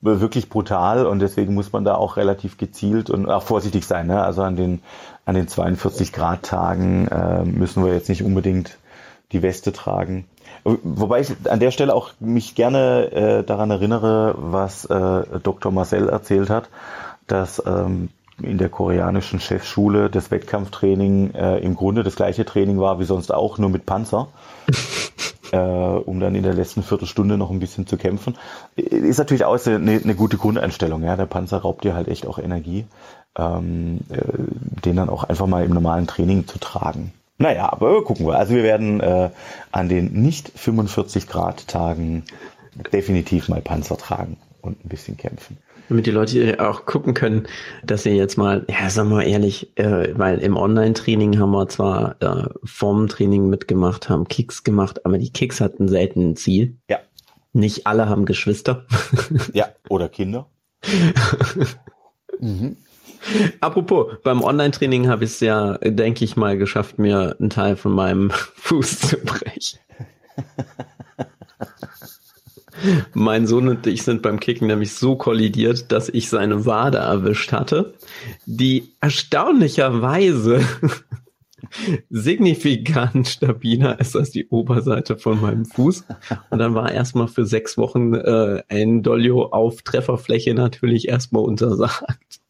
wirklich 0.00 0.50
brutal 0.50 1.06
und 1.06 1.20
deswegen 1.20 1.54
muss 1.54 1.72
man 1.72 1.84
da 1.84 1.94
auch 1.94 2.18
relativ 2.18 2.58
gezielt 2.58 3.08
und 3.08 3.26
auch 3.28 3.42
vorsichtig 3.42 3.86
sein. 3.86 4.06
Ne? 4.06 4.22
Also 4.22 4.42
an 4.42 4.54
den, 4.54 4.82
an 5.24 5.34
den 5.34 5.48
42 5.48 6.12
Grad 6.12 6.42
Tagen 6.42 7.08
äh, 7.08 7.44
müssen 7.44 7.84
wir 7.84 7.94
jetzt 7.94 8.10
nicht 8.10 8.22
unbedingt 8.22 8.78
die 9.32 9.42
Weste 9.42 9.72
tragen. 9.72 10.26
Wobei 10.64 11.20
ich 11.20 11.34
an 11.48 11.60
der 11.60 11.70
Stelle 11.70 11.94
auch 11.94 12.12
mich 12.20 12.54
gerne 12.54 13.12
äh, 13.12 13.44
daran 13.44 13.70
erinnere, 13.70 14.34
was 14.38 14.84
äh, 14.84 15.22
Dr. 15.42 15.72
Marcel 15.72 16.08
erzählt 16.08 16.50
hat, 16.50 16.68
dass 17.26 17.62
ähm, 17.66 18.10
in 18.42 18.58
der 18.58 18.68
koreanischen 18.68 19.40
Chefschule 19.40 20.10
das 20.10 20.30
Wettkampftraining 20.30 21.34
äh, 21.34 21.58
im 21.58 21.76
Grunde 21.76 22.02
das 22.02 22.16
gleiche 22.16 22.44
Training 22.44 22.80
war 22.80 22.98
wie 22.98 23.04
sonst 23.04 23.32
auch, 23.32 23.58
nur 23.58 23.70
mit 23.70 23.86
Panzer. 23.86 24.28
äh, 25.52 25.56
um 25.56 26.18
dann 26.18 26.34
in 26.34 26.42
der 26.42 26.54
letzten 26.54 26.82
Viertelstunde 26.82 27.36
noch 27.36 27.50
ein 27.50 27.60
bisschen 27.60 27.86
zu 27.86 27.96
kämpfen. 27.96 28.36
Ist 28.74 29.18
natürlich 29.18 29.44
auch 29.44 29.58
eine, 29.66 30.00
eine 30.02 30.14
gute 30.14 30.36
Grundeinstellung. 30.36 31.02
Ja? 31.04 31.16
Der 31.16 31.26
Panzer 31.26 31.58
raubt 31.58 31.84
dir 31.84 31.94
halt 31.94 32.08
echt 32.08 32.26
auch 32.26 32.38
Energie, 32.38 32.86
ähm, 33.38 34.00
äh, 34.10 34.20
den 34.84 34.96
dann 34.96 35.08
auch 35.08 35.24
einfach 35.24 35.46
mal 35.46 35.64
im 35.64 35.72
normalen 35.72 36.06
Training 36.06 36.46
zu 36.46 36.58
tragen. 36.58 37.12
Naja, 37.38 37.72
aber 37.72 38.02
gucken 38.04 38.26
wir. 38.26 38.36
Also 38.36 38.54
wir 38.54 38.62
werden 38.62 39.00
äh, 39.00 39.30
an 39.70 39.88
den 39.88 40.12
nicht 40.12 40.50
45 40.54 41.26
Grad 41.26 41.68
Tagen 41.68 42.24
definitiv 42.92 43.48
mal 43.48 43.60
Panzer 43.60 43.96
tragen 43.96 44.36
und 44.60 44.84
ein 44.84 44.88
bisschen 44.88 45.16
kämpfen 45.16 45.58
damit 45.88 46.06
die 46.06 46.10
Leute 46.10 46.56
auch 46.60 46.86
gucken 46.86 47.14
können, 47.14 47.46
dass 47.84 48.04
sie 48.04 48.10
jetzt 48.10 48.36
mal, 48.36 48.64
ja, 48.68 48.88
sagen 48.90 49.10
wir 49.10 49.24
ehrlich, 49.24 49.76
äh, 49.76 50.16
weil 50.18 50.38
im 50.38 50.56
Online-Training 50.56 51.38
haben 51.38 51.52
wir 51.52 51.68
zwar 51.68 52.16
äh, 52.20 52.48
Formtraining 52.64 53.48
mitgemacht, 53.48 54.08
haben 54.08 54.28
Kicks 54.28 54.64
gemacht, 54.64 55.04
aber 55.04 55.18
die 55.18 55.30
Kicks 55.30 55.60
hatten 55.60 55.88
selten 55.88 56.30
ein 56.30 56.36
Ziel. 56.36 56.76
Ja. 56.88 56.98
Nicht 57.52 57.86
alle 57.86 58.08
haben 58.08 58.24
Geschwister. 58.24 58.86
ja, 59.52 59.68
oder 59.88 60.08
Kinder. 60.08 60.48
mhm. 62.40 62.76
Apropos, 63.60 64.16
beim 64.22 64.42
Online-Training 64.42 65.08
habe 65.08 65.24
ich 65.24 65.30
es 65.30 65.40
ja, 65.40 65.78
denke 65.78 66.24
ich 66.24 66.36
mal, 66.36 66.58
geschafft, 66.58 66.98
mir 66.98 67.36
einen 67.38 67.50
Teil 67.50 67.76
von 67.76 67.92
meinem 67.92 68.30
Fuß 68.56 69.00
zu 69.00 69.16
brechen. 69.18 69.78
Mein 73.12 73.46
Sohn 73.46 73.68
und 73.68 73.86
ich 73.86 74.02
sind 74.02 74.22
beim 74.22 74.40
Kicken 74.40 74.66
nämlich 74.66 74.92
so 74.92 75.16
kollidiert, 75.16 75.92
dass 75.92 76.08
ich 76.08 76.28
seine 76.28 76.66
Wade 76.66 76.98
erwischt 76.98 77.52
hatte, 77.52 77.94
die 78.46 78.92
erstaunlicherweise 79.00 80.60
signifikant 82.10 83.28
stabiler 83.28 83.98
ist 84.00 84.16
als 84.16 84.30
die 84.30 84.48
Oberseite 84.48 85.16
von 85.16 85.40
meinem 85.40 85.64
Fuß. 85.64 86.04
Und 86.50 86.58
dann 86.58 86.74
war 86.74 86.92
erstmal 86.92 87.28
für 87.28 87.46
sechs 87.46 87.76
Wochen 87.78 88.14
äh, 88.14 88.62
ein 88.68 89.02
Dolio 89.02 89.46
auf 89.46 89.82
Trefferfläche 89.82 90.54
natürlich 90.54 91.08
erstmal 91.08 91.44
untersagt. 91.44 92.40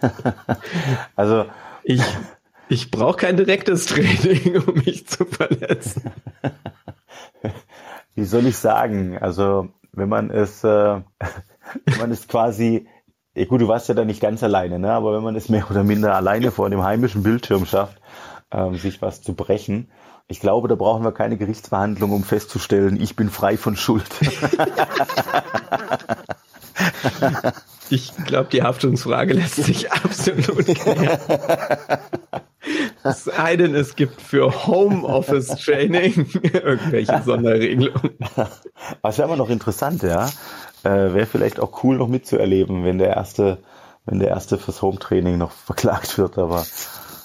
Also 1.16 1.44
ich, 1.84 2.00
ich 2.68 2.90
brauche 2.90 3.18
kein 3.18 3.36
direktes 3.36 3.86
Training, 3.86 4.62
um 4.66 4.74
mich 4.74 5.06
zu 5.06 5.24
verletzen. 5.24 6.10
Wie 8.14 8.24
soll 8.24 8.46
ich 8.46 8.56
sagen? 8.56 9.18
Also 9.18 9.68
wenn 9.92 10.08
man 10.08 10.30
es, 10.30 10.64
äh, 10.64 10.68
wenn 11.86 11.98
man 11.98 12.10
es 12.10 12.28
quasi 12.28 12.86
ja, 13.34 13.44
gut, 13.44 13.60
du 13.60 13.68
warst 13.68 13.88
ja 13.88 13.94
da 13.94 14.04
nicht 14.04 14.20
ganz 14.20 14.42
alleine, 14.42 14.80
ne? 14.80 14.92
aber 14.92 15.14
wenn 15.14 15.22
man 15.22 15.36
es 15.36 15.48
mehr 15.48 15.70
oder 15.70 15.84
minder 15.84 16.16
alleine 16.16 16.50
vor 16.50 16.68
dem 16.68 16.82
heimischen 16.82 17.22
Bildschirm 17.22 17.64
schafft, 17.64 18.00
ähm, 18.50 18.76
sich 18.76 19.00
was 19.02 19.22
zu 19.22 19.34
brechen, 19.34 19.88
ich 20.26 20.40
glaube, 20.40 20.66
da 20.68 20.74
brauchen 20.74 21.04
wir 21.04 21.12
keine 21.12 21.36
Gerichtsverhandlung, 21.36 22.10
um 22.12 22.24
festzustellen, 22.24 23.00
ich 23.00 23.16
bin 23.16 23.30
frei 23.30 23.56
von 23.56 23.76
Schuld. 23.76 24.04
ich 27.90 28.12
glaube, 28.26 28.48
die 28.50 28.62
Haftungsfrage 28.62 29.34
lässt 29.34 29.56
sich 29.56 29.92
absolut 29.92 30.66
klären. 30.66 31.18
Sei 33.04 33.56
denn, 33.56 33.74
es 33.74 33.96
gibt 33.96 34.20
für 34.20 34.66
Homeoffice 34.66 35.48
Training 35.48 36.26
irgendwelche 36.42 37.22
Sonderregelungen. 37.24 38.18
Was 39.02 39.18
wäre 39.18 39.28
aber 39.28 39.36
noch 39.36 39.50
interessant, 39.50 40.02
ja 40.02 40.28
äh, 40.84 41.14
wäre 41.14 41.26
vielleicht 41.26 41.60
auch 41.60 41.84
cool 41.84 41.96
noch 41.96 42.08
mitzuerleben, 42.08 42.84
wenn 42.84 42.98
der 42.98 43.08
erste, 43.08 43.58
wenn 44.06 44.18
der 44.18 44.28
erste 44.28 44.58
fürs 44.58 44.82
Home-Training 44.82 45.38
noch 45.38 45.52
verklagt 45.52 46.18
wird, 46.18 46.38
aber. 46.38 46.64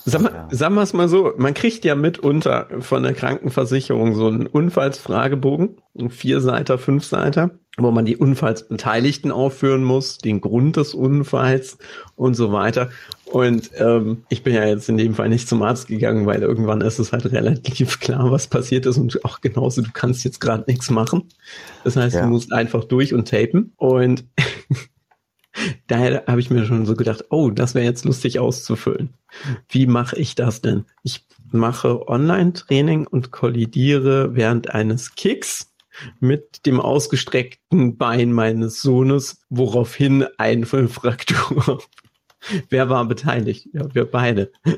Sag 0.07 0.21
mal, 0.21 0.31
ja. 0.31 0.47
sagen 0.51 0.75
wir 0.75 0.83
es 0.83 0.93
mal 0.93 1.07
so, 1.07 1.33
man 1.37 1.55
kriegt 1.55 1.83
ja 1.83 1.95
mitunter 1.95 2.67
von 2.79 3.01
der 3.01 3.13
Krankenversicherung 3.13 4.13
so 4.13 4.27
einen 4.27 4.45
Unfallsfragebogen, 4.45 5.77
ein 5.97 6.11
Vierseiter, 6.11 6.77
Fünfseiter, 6.77 7.51
wo 7.77 7.89
man 7.89 8.05
die 8.05 8.15
Unfallsbeteiligten 8.15 9.31
aufführen 9.31 9.83
muss, 9.83 10.19
den 10.19 10.41
Grund 10.41 10.77
des 10.77 10.93
Unfalls 10.93 11.79
und 12.15 12.35
so 12.35 12.51
weiter. 12.51 12.91
Und 13.25 13.71
ähm, 13.77 14.23
ich 14.29 14.43
bin 14.43 14.53
ja 14.53 14.65
jetzt 14.65 14.89
in 14.89 14.97
dem 14.97 15.15
Fall 15.15 15.29
nicht 15.29 15.49
zum 15.49 15.63
Arzt 15.63 15.87
gegangen, 15.87 16.27
weil 16.27 16.43
irgendwann 16.43 16.81
ist 16.81 16.99
es 16.99 17.11
halt 17.11 17.25
relativ 17.31 17.99
klar, 17.99 18.31
was 18.31 18.45
passiert 18.45 18.85
ist 18.85 18.97
und 18.97 19.25
auch 19.25 19.41
genauso, 19.41 19.81
du 19.81 19.89
kannst 19.91 20.23
jetzt 20.23 20.39
gerade 20.39 20.65
nichts 20.67 20.91
machen. 20.91 21.23
Das 21.83 21.95
heißt, 21.95 22.15
ja. 22.15 22.21
du 22.21 22.27
musst 22.27 22.53
einfach 22.53 22.83
durch 22.83 23.15
und 23.15 23.27
tapen. 23.27 23.73
Und 23.77 24.23
daher 25.87 26.23
habe 26.27 26.39
ich 26.39 26.49
mir 26.49 26.65
schon 26.65 26.85
so 26.85 26.95
gedacht, 26.95 27.25
oh, 27.29 27.49
das 27.49 27.75
wäre 27.75 27.85
jetzt 27.85 28.05
lustig 28.05 28.39
auszufüllen. 28.39 29.13
Wie 29.69 29.87
mache 29.87 30.17
ich 30.17 30.35
das 30.35 30.61
denn? 30.61 30.85
Ich 31.03 31.25
mache 31.51 32.07
Online-Training 32.07 33.07
und 33.07 33.31
kollidiere 33.31 34.35
während 34.35 34.71
eines 34.71 35.15
Kicks 35.15 35.73
mit 36.19 36.65
dem 36.65 36.81
ausgestreckten 36.81 37.97
Bein 37.97 38.33
meines 38.33 38.81
Sohnes, 38.81 39.41
woraufhin 39.49 40.25
eine 40.37 40.65
Fraktur 40.65 41.79
Wer 42.69 42.89
war 42.89 43.05
beteiligt? 43.05 43.69
Ja, 43.73 43.93
wir 43.93 44.09
beide. 44.09 44.51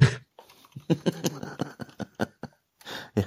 ja. 3.16 3.24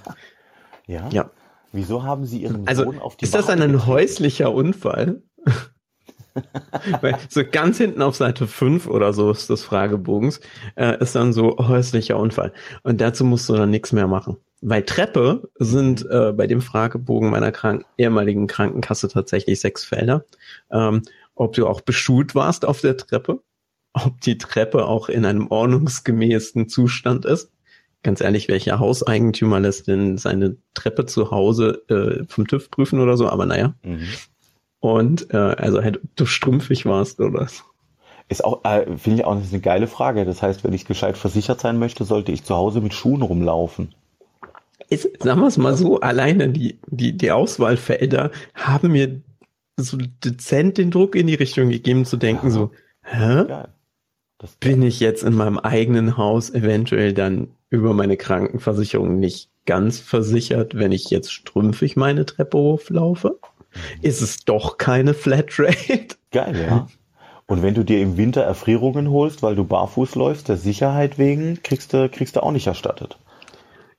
ja. 0.86 1.08
Ja. 1.10 1.30
Wieso 1.72 2.02
haben 2.02 2.26
Sie 2.26 2.42
Ihren 2.42 2.66
also, 2.66 2.84
Sohn 2.84 2.98
auf 2.98 3.16
die 3.16 3.24
Ist 3.24 3.34
das 3.34 3.48
ein 3.48 3.60
getrieben? 3.60 3.86
häuslicher 3.86 4.52
Unfall? 4.52 5.22
Weil 7.00 7.16
so 7.28 7.42
ganz 7.44 7.78
hinten 7.78 8.02
auf 8.02 8.16
Seite 8.16 8.46
5 8.46 8.86
oder 8.86 9.12
so 9.12 9.30
ist 9.30 9.50
des 9.50 9.64
Fragebogens, 9.64 10.40
äh, 10.76 11.00
ist 11.00 11.14
dann 11.14 11.32
so 11.32 11.56
häuslicher 11.58 12.18
Unfall. 12.18 12.52
Und 12.82 13.00
dazu 13.00 13.24
musst 13.24 13.48
du 13.48 13.54
dann 13.54 13.70
nichts 13.70 13.92
mehr 13.92 14.06
machen. 14.06 14.36
Weil 14.62 14.82
Treppe 14.82 15.48
sind 15.58 16.06
äh, 16.10 16.32
bei 16.32 16.46
dem 16.46 16.60
Fragebogen 16.60 17.30
meiner 17.30 17.50
krank 17.50 17.86
ehemaligen 17.96 18.46
Krankenkasse 18.46 19.08
tatsächlich 19.08 19.60
sechs 19.60 19.84
Felder. 19.84 20.24
Ähm, 20.70 21.02
ob 21.34 21.54
du 21.54 21.66
auch 21.66 21.80
beschult 21.80 22.34
warst 22.34 22.66
auf 22.66 22.82
der 22.82 22.98
Treppe, 22.98 23.40
ob 23.94 24.20
die 24.20 24.36
Treppe 24.36 24.84
auch 24.84 25.08
in 25.08 25.24
einem 25.24 25.46
ordnungsgemäßen 25.48 26.68
Zustand 26.68 27.24
ist. 27.24 27.50
Ganz 28.02 28.20
ehrlich, 28.20 28.48
welcher 28.48 28.78
Hauseigentümer 28.78 29.60
lässt 29.60 29.86
denn 29.86 30.18
seine 30.18 30.56
Treppe 30.74 31.06
zu 31.06 31.30
Hause 31.30 31.82
äh, 31.88 32.24
vom 32.28 32.46
TÜV 32.46 32.70
prüfen 32.70 33.00
oder 33.00 33.16
so? 33.16 33.28
Aber 33.28 33.46
naja. 33.46 33.74
Mhm. 33.82 34.08
Und 34.80 35.32
äh, 35.32 35.36
also 35.36 35.82
halt, 35.82 35.98
ob 36.02 36.16
du 36.16 36.26
strumpfig 36.26 36.86
warst 36.86 37.20
oder 37.20 37.46
so. 37.48 37.62
Ist 38.28 38.44
auch, 38.44 38.64
äh, 38.64 38.96
finde 38.96 39.20
ich 39.20 39.24
auch 39.24 39.36
eine 39.36 39.60
geile 39.60 39.86
Frage. 39.86 40.24
Das 40.24 40.40
heißt, 40.42 40.64
wenn 40.64 40.72
ich 40.72 40.86
gescheit 40.86 41.18
versichert 41.18 41.60
sein 41.60 41.78
möchte, 41.78 42.04
sollte 42.04 42.32
ich 42.32 42.44
zu 42.44 42.56
Hause 42.56 42.80
mit 42.80 42.94
Schuhen 42.94 43.22
rumlaufen. 43.22 43.94
Ist, 44.88 45.22
sagen 45.22 45.40
wir 45.40 45.48
es 45.48 45.58
mal 45.58 45.76
so, 45.76 46.00
alleine 46.00 46.48
die, 46.48 46.78
die, 46.86 47.16
die 47.16 47.30
Auswahlfelder 47.30 48.30
haben 48.54 48.92
mir 48.92 49.20
so 49.76 49.98
dezent 50.24 50.78
den 50.78 50.90
Druck 50.90 51.14
in 51.14 51.26
die 51.26 51.34
Richtung 51.34 51.70
gegeben, 51.70 52.04
zu 52.04 52.16
denken 52.16 52.46
ja. 52.46 52.52
so, 52.52 52.70
hä? 53.02 53.44
Geil. 53.46 53.68
Das 54.38 54.56
bin 54.56 54.82
ich 54.82 55.00
jetzt 55.00 55.22
in 55.22 55.34
meinem 55.34 55.58
eigenen 55.58 56.16
Haus 56.16 56.48
eventuell 56.50 57.12
dann 57.12 57.48
über 57.68 57.92
meine 57.92 58.16
Krankenversicherung 58.16 59.18
nicht 59.18 59.50
ganz 59.66 59.98
versichert, 59.98 60.74
wenn 60.74 60.92
ich 60.92 61.10
jetzt 61.10 61.32
strümpfig 61.32 61.96
meine 61.96 62.24
Treppe 62.24 62.56
hochlaufe? 62.56 63.38
Mhm. 63.72 63.78
Ist 64.02 64.22
es 64.22 64.44
doch 64.44 64.78
keine 64.78 65.14
Flatrate? 65.14 66.16
Geil, 66.30 66.66
ja. 66.68 66.88
Und 67.46 67.62
wenn 67.62 67.74
du 67.74 67.84
dir 67.84 68.00
im 68.00 68.16
Winter 68.16 68.42
Erfrierungen 68.42 69.10
holst, 69.10 69.42
weil 69.42 69.56
du 69.56 69.64
barfuß 69.64 70.14
läufst, 70.14 70.48
der 70.48 70.56
Sicherheit 70.56 71.18
wegen, 71.18 71.60
kriegst 71.64 71.92
du, 71.92 72.08
kriegst 72.08 72.36
du 72.36 72.42
auch 72.42 72.52
nicht 72.52 72.68
erstattet. 72.68 73.18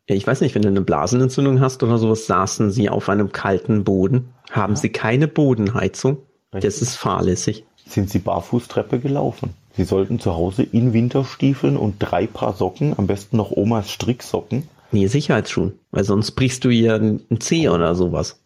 Ja, 0.08 0.16
ich 0.16 0.26
weiß 0.26 0.42
nicht, 0.42 0.56
wenn 0.56 0.62
du 0.62 0.70
eine 0.70 0.82
Blasenentzündung 0.82 1.60
hast 1.60 1.84
oder 1.84 1.98
sowas, 1.98 2.28
saßen 2.28 2.72
sie 2.72 2.90
auf 2.90 3.10
einem 3.10 3.32
kalten 3.32 3.84
Boden. 3.84 4.34
Haben 4.50 4.74
ja. 4.74 4.80
sie 4.80 4.90
keine 4.90 5.28
Bodenheizung? 5.28 6.18
Richtig. 6.54 6.64
Das 6.64 6.82
ist 6.82 6.96
fahrlässig. 6.96 7.66
Sind 7.86 8.10
sie 8.10 8.20
Barfußtreppe 8.20 9.00
gelaufen? 9.00 9.54
Sie 9.76 9.84
sollten 9.84 10.20
zu 10.20 10.34
Hause 10.34 10.64
in 10.64 10.94
Winterstiefeln 10.94 11.78
und 11.78 11.96
drei 12.00 12.28
Paar 12.28 12.54
Socken, 12.54 12.98
am 12.98 13.08
besten 13.08 13.38
noch 13.38 13.52
Omas 13.52 13.90
Stricksocken. 13.90 14.68
Nee, 14.92 15.08
Sicherheitsschuhen, 15.08 15.74
weil 15.92 16.04
sonst 16.04 16.32
brichst 16.32 16.66
du 16.66 16.70
hier 16.70 16.96
ein 16.96 17.22
Zeh 17.40 17.70
oder 17.70 17.96
sowas. 17.96 18.41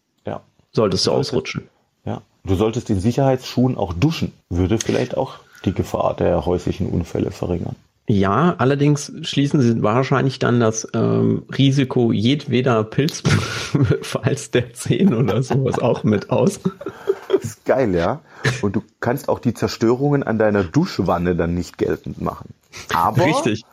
Solltest 0.76 1.08
du 1.08 1.12
ausrutschen. 1.12 1.70
Ja. 2.06 2.22
Du 2.44 2.56
solltest 2.56 2.90
in 2.90 3.00
Sicherheitsschuhen 3.00 3.78
auch 3.78 3.94
duschen. 3.94 4.34
Würde 4.50 4.78
vielleicht 4.78 5.18
auch 5.18 5.36
die 5.64 5.74
Gefahr 5.74 6.16
der 6.16 6.46
häuslichen 6.46 6.90
Unfälle 6.90 7.32
verringern. 7.32 7.76
Ja, 8.08 8.54
allerdings 8.60 9.12
schließen 9.24 9.62
sie 9.62 9.82
wahrscheinlich 9.82 10.38
dann 10.38 10.60
das 10.60 10.88
ähm, 10.94 11.44
Risiko 11.58 12.12
jedweder 12.12 12.84
Pilzfalls 12.84 14.52
der 14.54 14.74
Zehen 14.74 15.16
oder 15.16 15.42
sowas 15.42 15.80
auch 15.80 16.04
mit 16.04 16.30
aus. 16.30 16.60
Das 17.30 17.44
ist 17.44 17.66
geil, 17.66 17.96
ja. 17.96 18.22
Und 18.62 18.76
du 18.76 18.84
kannst 19.00 19.28
auch 19.28 19.40
die 19.40 19.56
Zerstörungen 19.56 20.22
an 20.22 20.38
deiner 20.38 20.64
Duschwanne 20.64 21.36
dann 21.36 21.56
nicht 21.56 21.80
geltend 21.80 22.22
machen. 22.22 22.54
Aber 22.94 23.26
Richtig. 23.26 23.64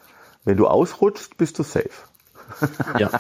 wenn 0.45 0.57
du 0.57 0.67
ausrutschst, 0.67 1.37
bist 1.37 1.59
du 1.59 1.63
safe. 1.63 1.91
Ja. 2.99 3.11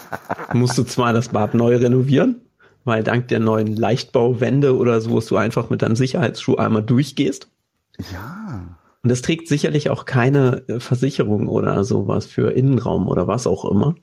Musst 0.55 0.79
du 0.79 0.85
zwar 0.85 1.13
das 1.13 1.29
Bad 1.29 1.53
neu 1.53 1.77
renovieren, 1.77 2.41
weil 2.85 3.03
dank 3.03 3.29
der 3.29 3.41
neuen 3.41 3.77
Leichtbauwände 3.77 4.77
oder 4.77 5.01
so, 5.01 5.11
wo 5.11 5.21
du 5.21 5.37
einfach 5.37 5.71
mit 5.71 5.83
deinem 5.83 5.97
Sicherheitsschuh 5.97 6.57
einmal 6.57 6.83
durchgehst. 6.83 7.49
Ja. 8.13 8.77
Und 9.03 9.09
das 9.09 9.23
trägt 9.23 9.49
sicherlich 9.49 9.91
auch 9.91 10.05
keine 10.05 10.63
äh, 10.69 10.81
Versicherung 10.81 11.49
oder 11.49 11.85
sowas 11.85 12.27
für 12.27 12.53
Innenraum 12.53 13.09
oder 13.09 13.27
was 13.27 13.47
auch 13.47 13.65
immer. 13.65 13.95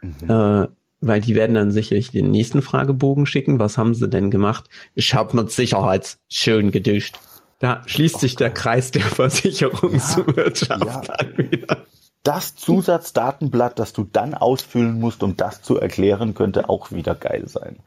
Mhm. 0.00 0.30
Äh, 0.30 0.68
weil 1.00 1.20
die 1.20 1.34
werden 1.34 1.54
dann 1.54 1.70
sicherlich 1.70 2.10
den 2.10 2.30
nächsten 2.30 2.62
Fragebogen 2.62 3.26
schicken. 3.26 3.60
Was 3.60 3.78
haben 3.78 3.94
sie 3.94 4.08
denn 4.08 4.30
gemacht? 4.30 4.64
Ich 4.94 5.14
habe 5.14 5.36
mit 5.36 5.50
Sicherheit 5.50 6.18
schön 6.28 6.72
geduscht. 6.72 7.18
Da 7.60 7.82
schließt 7.86 8.20
sich 8.20 8.36
der 8.36 8.50
Kreis 8.50 8.90
der 8.90 9.02
Versicherungswirtschaft 9.02 10.84
ja, 10.84 11.02
ja. 11.02 11.12
an 11.14 11.38
wieder. 11.38 11.84
Das 12.28 12.54
Zusatzdatenblatt, 12.56 13.78
das 13.78 13.94
du 13.94 14.04
dann 14.04 14.34
ausfüllen 14.34 15.00
musst, 15.00 15.22
um 15.22 15.38
das 15.38 15.62
zu 15.62 15.78
erklären, 15.80 16.34
könnte 16.34 16.68
auch 16.68 16.92
wieder 16.92 17.14
geil 17.14 17.44
sein. 17.48 17.78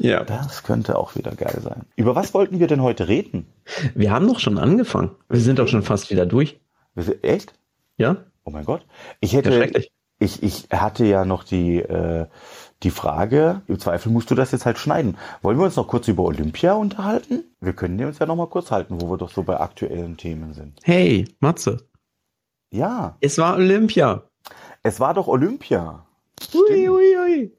Ja. 0.00 0.24
Das 0.24 0.64
könnte 0.64 0.98
auch 0.98 1.14
wieder 1.14 1.30
geil 1.36 1.60
sein. 1.62 1.82
Über 1.94 2.16
was 2.16 2.34
wollten 2.34 2.58
wir 2.58 2.66
denn 2.66 2.82
heute 2.82 3.06
reden? 3.06 3.46
Wir 3.94 4.10
haben 4.10 4.26
doch 4.26 4.40
schon 4.40 4.58
angefangen. 4.58 5.12
Wir 5.28 5.40
sind 5.40 5.60
doch 5.60 5.68
schon 5.68 5.84
fast 5.84 6.10
wieder 6.10 6.26
durch. 6.26 6.58
Echt? 7.22 7.54
Ja. 7.96 8.16
Oh 8.42 8.50
mein 8.50 8.64
Gott. 8.64 8.84
Ich 9.20 9.34
hätte, 9.34 9.70
ich, 10.18 10.42
ich 10.42 10.68
hatte 10.72 11.04
ja 11.04 11.24
noch 11.24 11.44
die, 11.44 11.78
äh, 11.78 12.26
die 12.82 12.90
Frage, 12.90 13.62
im 13.68 13.78
Zweifel 13.78 14.10
musst 14.10 14.28
du 14.32 14.34
das 14.34 14.50
jetzt 14.50 14.66
halt 14.66 14.78
schneiden. 14.78 15.16
Wollen 15.40 15.56
wir 15.56 15.66
uns 15.66 15.76
noch 15.76 15.86
kurz 15.86 16.08
über 16.08 16.24
Olympia 16.24 16.72
unterhalten? 16.72 17.44
Wir 17.60 17.74
können 17.74 18.04
uns 18.04 18.18
ja 18.18 18.26
noch 18.26 18.34
mal 18.34 18.48
kurz 18.48 18.72
halten, 18.72 19.00
wo 19.00 19.08
wir 19.08 19.18
doch 19.18 19.30
so 19.30 19.44
bei 19.44 19.60
aktuellen 19.60 20.16
Themen 20.16 20.52
sind. 20.52 20.80
Hey, 20.82 21.26
Matze. 21.38 21.87
Ja. 22.70 23.16
Es 23.20 23.38
war 23.38 23.56
Olympia. 23.56 24.22
Es 24.82 25.00
war 25.00 25.14
doch 25.14 25.26
Olympia. 25.26 26.04
Ui, 26.54 26.88
ui, 26.88 27.16
ui. 27.18 27.52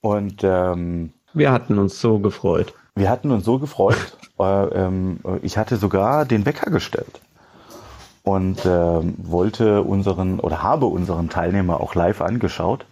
Und 0.00 0.42
ähm, 0.44 1.12
wir 1.34 1.52
hatten 1.52 1.78
uns 1.78 2.00
so 2.00 2.18
gefreut. 2.18 2.72
Wir 2.94 3.10
hatten 3.10 3.30
uns 3.30 3.44
so 3.44 3.58
gefreut. 3.58 4.16
äh, 4.38 4.64
ähm, 4.68 5.20
ich 5.42 5.58
hatte 5.58 5.76
sogar 5.76 6.24
den 6.24 6.46
Wecker 6.46 6.70
gestellt 6.70 7.20
und 8.22 8.64
äh, 8.64 9.00
wollte 9.18 9.82
unseren 9.82 10.38
oder 10.40 10.62
habe 10.62 10.86
unseren 10.86 11.28
Teilnehmer 11.28 11.80
auch 11.80 11.94
live 11.94 12.20
angeschaut, 12.20 12.86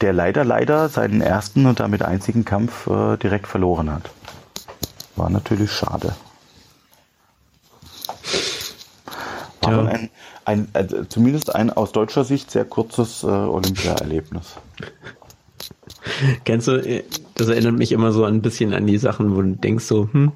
der 0.00 0.12
leider 0.12 0.44
leider 0.44 0.88
seinen 0.88 1.20
ersten 1.20 1.66
und 1.66 1.80
damit 1.80 2.02
einzigen 2.02 2.44
Kampf 2.44 2.86
äh, 2.86 3.16
direkt 3.16 3.46
verloren 3.46 3.92
hat. 3.92 4.10
War 5.16 5.30
natürlich 5.30 5.70
schade. 5.70 6.14
War 9.76 9.84
ja. 9.84 9.90
ein, 9.90 10.10
ein, 10.44 10.68
also 10.72 11.04
zumindest 11.04 11.54
ein 11.54 11.70
aus 11.70 11.92
deutscher 11.92 12.24
Sicht 12.24 12.50
sehr 12.50 12.64
kurzes 12.64 13.22
äh, 13.22 13.26
Olympia-Erlebnis. 13.26 14.56
Kennst 16.44 16.68
du, 16.68 16.72
äh, 16.72 17.04
das 17.34 17.48
erinnert 17.48 17.76
mich 17.76 17.92
immer 17.92 18.12
so 18.12 18.24
ein 18.24 18.42
bisschen 18.42 18.74
an 18.74 18.86
die 18.86 18.98
Sachen, 18.98 19.34
wo 19.34 19.42
du 19.42 19.56
denkst 19.56 19.84
so, 19.84 20.08
hm, 20.12 20.32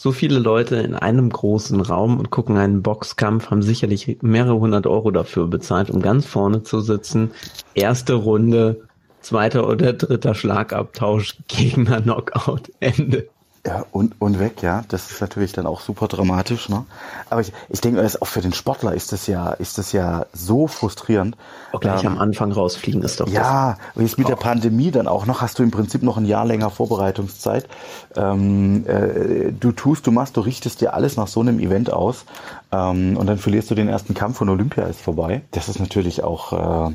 so 0.00 0.12
viele 0.12 0.38
Leute 0.38 0.76
in 0.76 0.94
einem 0.94 1.28
großen 1.28 1.80
Raum 1.80 2.18
und 2.18 2.30
gucken 2.30 2.56
einen 2.56 2.82
Boxkampf, 2.82 3.50
haben 3.50 3.62
sicherlich 3.62 4.18
mehrere 4.22 4.60
hundert 4.60 4.86
Euro 4.86 5.10
dafür 5.10 5.48
bezahlt, 5.48 5.90
um 5.90 6.00
ganz 6.00 6.24
vorne 6.24 6.62
zu 6.62 6.80
sitzen. 6.80 7.32
Erste 7.74 8.14
Runde, 8.14 8.86
zweiter 9.22 9.66
oder 9.66 9.92
dritter 9.92 10.34
Schlagabtausch, 10.34 11.38
Gegner 11.48 12.00
Knockout, 12.00 12.70
Ende. 12.78 13.28
Ja, 13.68 13.84
und, 13.92 14.18
und 14.18 14.38
weg, 14.40 14.62
ja. 14.62 14.82
Das 14.88 15.10
ist 15.10 15.20
natürlich 15.20 15.52
dann 15.52 15.66
auch 15.66 15.82
super 15.82 16.08
dramatisch, 16.08 16.70
ne? 16.70 16.86
Aber 17.28 17.42
ich, 17.42 17.52
ich 17.68 17.82
denke, 17.82 18.08
auch 18.20 18.26
für 18.26 18.40
den 18.40 18.54
Sportler 18.54 18.94
ist 18.94 19.12
das 19.12 19.26
ja, 19.26 19.50
ist 19.50 19.76
das 19.76 19.92
ja 19.92 20.24
so 20.32 20.68
frustrierend. 20.68 21.36
Auch 21.72 21.80
gleich 21.80 22.02
ähm, 22.02 22.12
am 22.12 22.18
Anfang 22.18 22.50
rausfliegen 22.50 23.02
ist 23.02 23.20
doch 23.20 23.28
Ja, 23.28 23.76
und 23.94 24.04
jetzt 24.04 24.16
mit 24.16 24.26
auch. 24.26 24.30
der 24.30 24.36
Pandemie 24.36 24.90
dann 24.90 25.06
auch 25.06 25.26
noch, 25.26 25.42
hast 25.42 25.58
du 25.58 25.62
im 25.62 25.70
Prinzip 25.70 26.02
noch 26.02 26.16
ein 26.16 26.24
Jahr 26.24 26.46
länger 26.46 26.70
Vorbereitungszeit. 26.70 27.68
Ähm, 28.16 28.86
äh, 28.86 29.52
du 29.52 29.72
tust, 29.72 30.06
du 30.06 30.12
machst, 30.12 30.38
du 30.38 30.40
richtest 30.40 30.80
dir 30.80 30.94
alles 30.94 31.18
nach 31.18 31.28
so 31.28 31.40
einem 31.40 31.58
Event 31.60 31.92
aus. 31.92 32.24
Ähm, 32.72 33.18
und 33.18 33.26
dann 33.26 33.36
verlierst 33.36 33.70
du 33.70 33.74
den 33.74 33.88
ersten 33.88 34.14
Kampf 34.14 34.40
und 34.40 34.48
Olympia 34.48 34.84
ist 34.84 35.02
vorbei. 35.02 35.42
Das 35.50 35.68
ist 35.68 35.78
natürlich 35.78 36.24
auch 36.24 36.88
äh, 36.88 36.94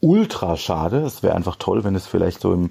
ultra 0.00 0.56
schade. 0.56 1.00
Es 1.00 1.22
wäre 1.22 1.34
einfach 1.34 1.56
toll, 1.56 1.84
wenn 1.84 1.94
es 1.94 2.06
vielleicht 2.06 2.40
so 2.40 2.54
im, 2.54 2.70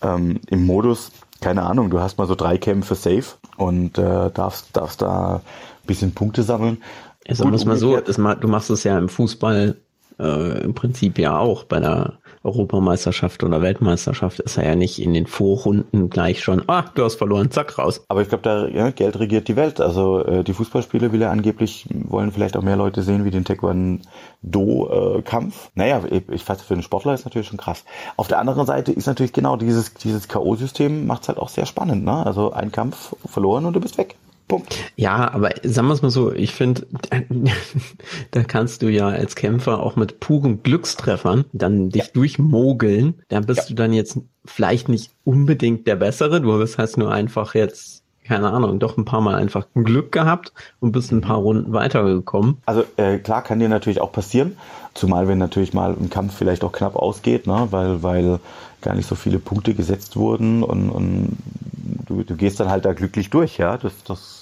ähm, 0.00 0.40
im 0.48 0.64
Modus 0.64 1.10
keine 1.42 1.64
Ahnung, 1.64 1.90
du 1.90 2.00
hast 2.00 2.16
mal 2.16 2.26
so 2.26 2.34
drei 2.34 2.56
Kämpfe 2.56 2.94
safe 2.94 3.36
und 3.56 3.98
äh, 3.98 4.30
darfst, 4.30 4.76
darfst 4.76 5.02
da 5.02 5.36
ein 5.36 5.86
bisschen 5.86 6.14
Punkte 6.14 6.42
sammeln. 6.42 6.78
Ja, 7.26 7.34
sagen 7.34 7.50
wir 7.50 7.56
es 7.56 7.64
mal 7.64 7.76
so, 7.76 8.00
das, 8.00 8.16
du 8.16 8.48
machst 8.48 8.70
es 8.70 8.84
ja 8.84 8.98
im 8.98 9.08
Fußball 9.08 9.76
äh, 10.18 10.62
im 10.62 10.74
Prinzip 10.74 11.18
ja 11.18 11.36
auch 11.36 11.64
bei 11.64 11.80
der 11.80 12.14
Europameisterschaft 12.44 13.42
oder 13.44 13.62
Weltmeisterschaft 13.62 14.40
ist 14.40 14.58
er 14.58 14.66
ja 14.66 14.74
nicht 14.74 15.00
in 15.00 15.14
den 15.14 15.26
Vorrunden 15.26 16.10
gleich 16.10 16.42
schon, 16.42 16.68
ah, 16.68 16.84
du 16.94 17.04
hast 17.04 17.14
verloren, 17.16 17.50
zack, 17.50 17.78
raus. 17.78 18.04
Aber 18.08 18.20
ich 18.22 18.28
glaube, 18.28 18.42
da 18.42 18.66
ja, 18.66 18.90
Geld 18.90 19.18
regiert 19.18 19.48
die 19.48 19.56
Welt. 19.56 19.80
Also 19.80 20.22
äh, 20.24 20.44
die 20.44 20.52
Fußballspiele 20.52 21.12
will 21.12 21.22
er 21.22 21.30
angeblich, 21.30 21.86
wollen 21.90 22.32
vielleicht 22.32 22.56
auch 22.56 22.62
mehr 22.62 22.76
Leute 22.76 23.02
sehen 23.02 23.24
wie 23.24 23.30
den 23.30 23.44
Taekwondo-Kampf. 23.44 25.70
Naja, 25.74 26.02
ich, 26.10 26.28
ich 26.28 26.44
fasse 26.44 26.64
für 26.64 26.74
einen 26.74 26.82
Sportler 26.82 27.14
ist 27.14 27.24
natürlich 27.24 27.48
schon 27.48 27.58
krass. 27.58 27.84
Auf 28.16 28.28
der 28.28 28.38
anderen 28.38 28.66
Seite 28.66 28.92
ist 28.92 29.06
natürlich 29.06 29.32
genau 29.32 29.56
dieses, 29.56 29.94
dieses 29.94 30.28
K.O.-System 30.28 31.06
macht 31.06 31.22
es 31.22 31.28
halt 31.28 31.38
auch 31.38 31.48
sehr 31.48 31.66
spannend. 31.66 32.04
Ne? 32.04 32.26
Also 32.26 32.52
ein 32.52 32.72
Kampf 32.72 33.14
verloren 33.24 33.64
und 33.66 33.74
du 33.74 33.80
bist 33.80 33.98
weg. 33.98 34.16
Punkt. 34.52 34.76
Ja, 34.96 35.32
aber 35.32 35.52
sagen 35.62 35.88
wir 35.88 35.94
es 35.94 36.02
mal 36.02 36.10
so, 36.10 36.30
ich 36.30 36.52
finde, 36.52 36.86
da 38.32 38.42
kannst 38.42 38.82
du 38.82 38.88
ja 38.88 39.08
als 39.08 39.34
Kämpfer 39.34 39.80
auch 39.80 39.96
mit 39.96 40.20
puren 40.20 40.62
Glückstreffern 40.62 41.46
dann 41.54 41.88
dich 41.88 42.02
ja. 42.02 42.08
durchmogeln. 42.12 43.14
Da 43.30 43.40
bist 43.40 43.60
ja. 43.60 43.66
du 43.68 43.74
dann 43.76 43.94
jetzt 43.94 44.18
vielleicht 44.44 44.90
nicht 44.90 45.10
unbedingt 45.24 45.86
der 45.86 45.96
Bessere, 45.96 46.42
du 46.42 46.52
hast 46.60 46.76
halt 46.76 46.98
nur 46.98 47.10
einfach 47.10 47.54
jetzt 47.54 48.02
keine 48.24 48.50
Ahnung, 48.50 48.78
doch 48.78 48.98
ein 48.98 49.06
paar 49.06 49.22
Mal 49.22 49.36
einfach 49.36 49.66
Glück 49.74 50.12
gehabt 50.12 50.52
und 50.80 50.92
bist 50.92 51.10
ein 51.12 51.22
paar 51.22 51.38
Runden 51.38 51.72
weitergekommen. 51.72 52.58
Also 52.66 52.84
äh, 52.96 53.18
klar 53.18 53.42
kann 53.42 53.58
dir 53.58 53.68
natürlich 53.68 54.00
auch 54.00 54.12
passieren, 54.12 54.58
zumal 54.94 55.28
wenn 55.28 55.38
natürlich 55.38 55.72
mal 55.72 55.96
ein 55.98 56.10
Kampf 56.10 56.36
vielleicht 56.36 56.62
auch 56.62 56.72
knapp 56.72 56.94
ausgeht, 56.94 57.46
ne? 57.46 57.68
weil, 57.70 58.02
weil 58.02 58.38
gar 58.82 58.94
nicht 58.94 59.08
so 59.08 59.14
viele 59.14 59.38
Punkte 59.38 59.74
gesetzt 59.74 60.16
wurden 60.16 60.62
und, 60.62 60.90
und 60.90 61.38
du, 62.06 62.22
du 62.22 62.36
gehst 62.36 62.60
dann 62.60 62.68
halt 62.68 62.84
da 62.84 62.92
glücklich 62.92 63.30
durch, 63.30 63.58
ja. 63.58 63.76
Das, 63.78 63.92
das 64.04 64.41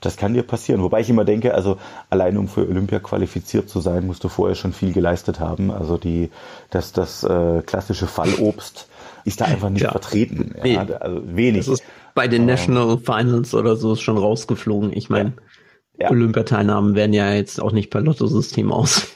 das 0.00 0.16
kann 0.16 0.34
dir 0.34 0.42
passieren. 0.42 0.82
Wobei 0.82 1.00
ich 1.00 1.10
immer 1.10 1.24
denke, 1.24 1.54
also 1.54 1.78
allein 2.10 2.36
um 2.36 2.48
für 2.48 2.68
Olympia 2.68 2.98
qualifiziert 2.98 3.68
zu 3.68 3.80
sein, 3.80 4.06
musst 4.06 4.22
du 4.24 4.28
vorher 4.28 4.54
schon 4.54 4.72
viel 4.72 4.92
geleistet 4.92 5.40
haben. 5.40 5.70
Also 5.70 5.96
die, 5.96 6.30
das, 6.70 6.92
das 6.92 7.24
äh, 7.24 7.62
klassische 7.62 8.06
Fallobst 8.06 8.88
ist 9.24 9.40
da 9.40 9.46
einfach 9.46 9.70
nicht 9.70 9.82
ja. 9.82 9.90
vertreten. 9.90 10.54
Ja, 10.62 10.84
also 10.84 11.22
wenig. 11.24 11.66
Das 11.66 11.80
ist 11.80 11.84
bei 12.14 12.28
den 12.28 12.42
ähm, 12.42 12.48
National 12.48 12.98
Finals 12.98 13.54
oder 13.54 13.76
so 13.76 13.96
schon 13.96 14.18
rausgeflogen. 14.18 14.92
Ich 14.92 15.08
meine, 15.08 15.32
ja. 15.98 16.10
Olympiateilnahmen 16.10 16.94
werden 16.94 17.12
ja 17.12 17.32
jetzt 17.32 17.60
auch 17.60 17.72
nicht 17.72 17.90
per 17.90 18.00
Lottosystem 18.00 18.72
aus 18.72 19.13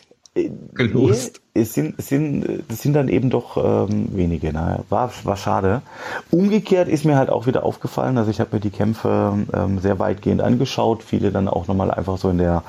gelost. 0.74 1.40
Nee, 1.55 1.62
es 1.62 1.74
sind, 1.74 1.94
es 1.98 2.09
sind, 2.09 2.64
das 2.68 2.83
sind 2.83 2.92
dann 2.92 3.09
eben 3.09 3.31
doch 3.31 3.57
ähm, 3.57 4.09
wenige. 4.16 4.53
Naja, 4.53 4.81
war, 4.88 5.11
war 5.24 5.37
schade. 5.37 5.83
Umgekehrt 6.31 6.88
ist 6.88 7.05
mir 7.05 7.16
halt 7.16 7.31
auch 7.31 7.46
wieder 7.46 7.64
aufgefallen, 7.64 8.16
also 8.18 8.31
ich 8.31 8.40
habe 8.40 8.57
mir 8.57 8.61
die 8.61 8.70
Kämpfe 8.70 9.35
ähm, 9.53 9.79
sehr 9.81 9.98
weitgehend 9.98 10.40
angeschaut, 10.40 11.03
viele 11.03 11.31
dann 11.31 11.48
auch 11.48 11.66
nochmal 11.66 11.90
einfach 11.90 12.18
so 12.18 12.31
in 12.31 12.38
der 12.38 12.62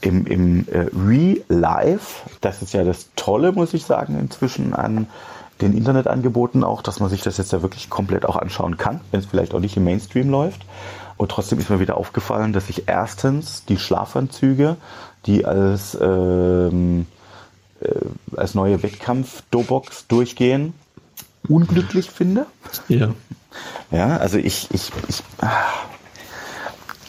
im, 0.00 0.26
im 0.26 0.66
äh, 0.68 0.86
Real 0.94 1.38
Life. 1.48 2.28
Das 2.40 2.62
ist 2.62 2.72
ja 2.72 2.84
das 2.84 3.10
Tolle, 3.16 3.52
muss 3.52 3.74
ich 3.74 3.84
sagen, 3.84 4.18
inzwischen 4.18 4.74
an 4.74 5.06
den 5.60 5.76
Internetangeboten 5.76 6.64
auch, 6.64 6.82
dass 6.82 6.98
man 6.98 7.08
sich 7.08 7.22
das 7.22 7.38
jetzt 7.38 7.52
ja 7.52 7.62
wirklich 7.62 7.88
komplett 7.88 8.26
auch 8.26 8.36
anschauen 8.36 8.76
kann, 8.76 9.00
wenn 9.10 9.20
es 9.20 9.26
vielleicht 9.26 9.54
auch 9.54 9.60
nicht 9.60 9.76
im 9.76 9.84
Mainstream 9.84 10.28
läuft. 10.28 10.62
Und 11.16 11.30
trotzdem 11.30 11.60
ist 11.60 11.70
mir 11.70 11.78
wieder 11.78 11.96
aufgefallen, 11.96 12.52
dass 12.52 12.68
ich 12.68 12.88
erstens 12.88 13.64
die 13.64 13.76
Schlafanzüge 13.76 14.76
die 15.26 15.44
als, 15.44 15.96
ähm, 16.00 17.06
äh, 17.82 18.36
als 18.36 18.54
neue 18.54 18.82
Wettkampf-Dobox 18.82 20.06
durchgehen, 20.08 20.74
unglücklich 21.48 22.10
finde. 22.10 22.46
Ja. 22.88 23.14
Ja, 23.90 24.16
also 24.16 24.38
ich, 24.38 24.68
ich, 24.72 24.90
ich, 25.08 25.22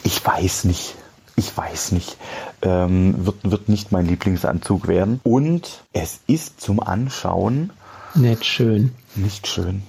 ich 0.02 0.26
weiß 0.26 0.64
nicht. 0.64 0.94
Ich 1.36 1.56
weiß 1.56 1.92
nicht. 1.92 2.16
Ähm, 2.62 3.26
wird, 3.26 3.36
wird 3.42 3.68
nicht 3.68 3.90
mein 3.90 4.06
Lieblingsanzug 4.06 4.86
werden. 4.86 5.20
Und 5.24 5.82
es 5.92 6.20
ist 6.26 6.60
zum 6.60 6.80
Anschauen. 6.80 7.70
Nicht 8.14 8.44
schön. 8.44 8.92
Nicht 9.16 9.46
schön. 9.46 9.82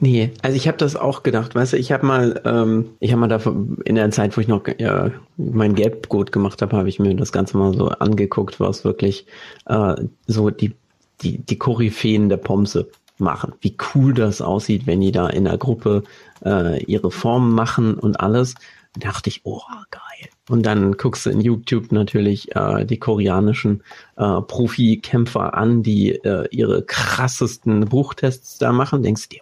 Nee, 0.00 0.30
also 0.42 0.56
ich 0.56 0.66
habe 0.68 0.78
das 0.78 0.96
auch 0.96 1.22
gedacht, 1.22 1.54
weißt 1.54 1.72
du, 1.72 1.76
ich 1.76 1.92
habe 1.92 2.06
mal, 2.06 2.40
ähm, 2.44 2.90
ich 3.00 3.12
habe 3.12 3.20
mal 3.20 3.28
da 3.28 3.40
in 3.84 3.94
der 3.94 4.10
Zeit, 4.10 4.36
wo 4.36 4.40
ich 4.40 4.48
noch 4.48 4.62
ja, 4.78 5.10
mein 5.36 5.74
Gelbgut 5.74 6.32
gemacht 6.32 6.62
habe, 6.62 6.76
habe 6.76 6.88
ich 6.88 6.98
mir 6.98 7.14
das 7.14 7.32
Ganze 7.32 7.56
mal 7.56 7.74
so 7.74 7.88
angeguckt, 7.88 8.60
was 8.60 8.84
wirklich 8.84 9.26
äh, 9.66 9.94
so 10.26 10.50
die, 10.50 10.74
die, 11.22 11.38
die 11.38 11.58
Koryphäen 11.58 12.28
der 12.28 12.38
Pomse 12.38 12.90
machen. 13.18 13.52
Wie 13.60 13.76
cool 13.94 14.14
das 14.14 14.40
aussieht, 14.40 14.86
wenn 14.86 15.00
die 15.00 15.12
da 15.12 15.28
in 15.28 15.44
der 15.44 15.58
Gruppe 15.58 16.04
äh, 16.44 16.82
ihre 16.84 17.10
Formen 17.10 17.52
machen 17.52 17.94
und 17.94 18.20
alles. 18.20 18.54
Da 18.94 19.10
dachte 19.10 19.28
ich, 19.28 19.40
oh, 19.44 19.60
geil. 19.90 20.30
Und 20.48 20.64
dann 20.64 20.92
guckst 20.92 21.26
du 21.26 21.30
in 21.30 21.40
YouTube 21.40 21.92
natürlich 21.92 22.54
äh, 22.56 22.84
die 22.84 22.98
koreanischen 22.98 23.82
äh, 24.16 24.40
Profikämpfer 24.40 25.54
an, 25.54 25.82
die 25.82 26.12
äh, 26.12 26.48
ihre 26.50 26.82
krassesten 26.82 27.84
Bruchtests 27.84 28.58
da 28.58 28.72
machen. 28.72 29.02
Denkst 29.02 29.28
dir, 29.28 29.40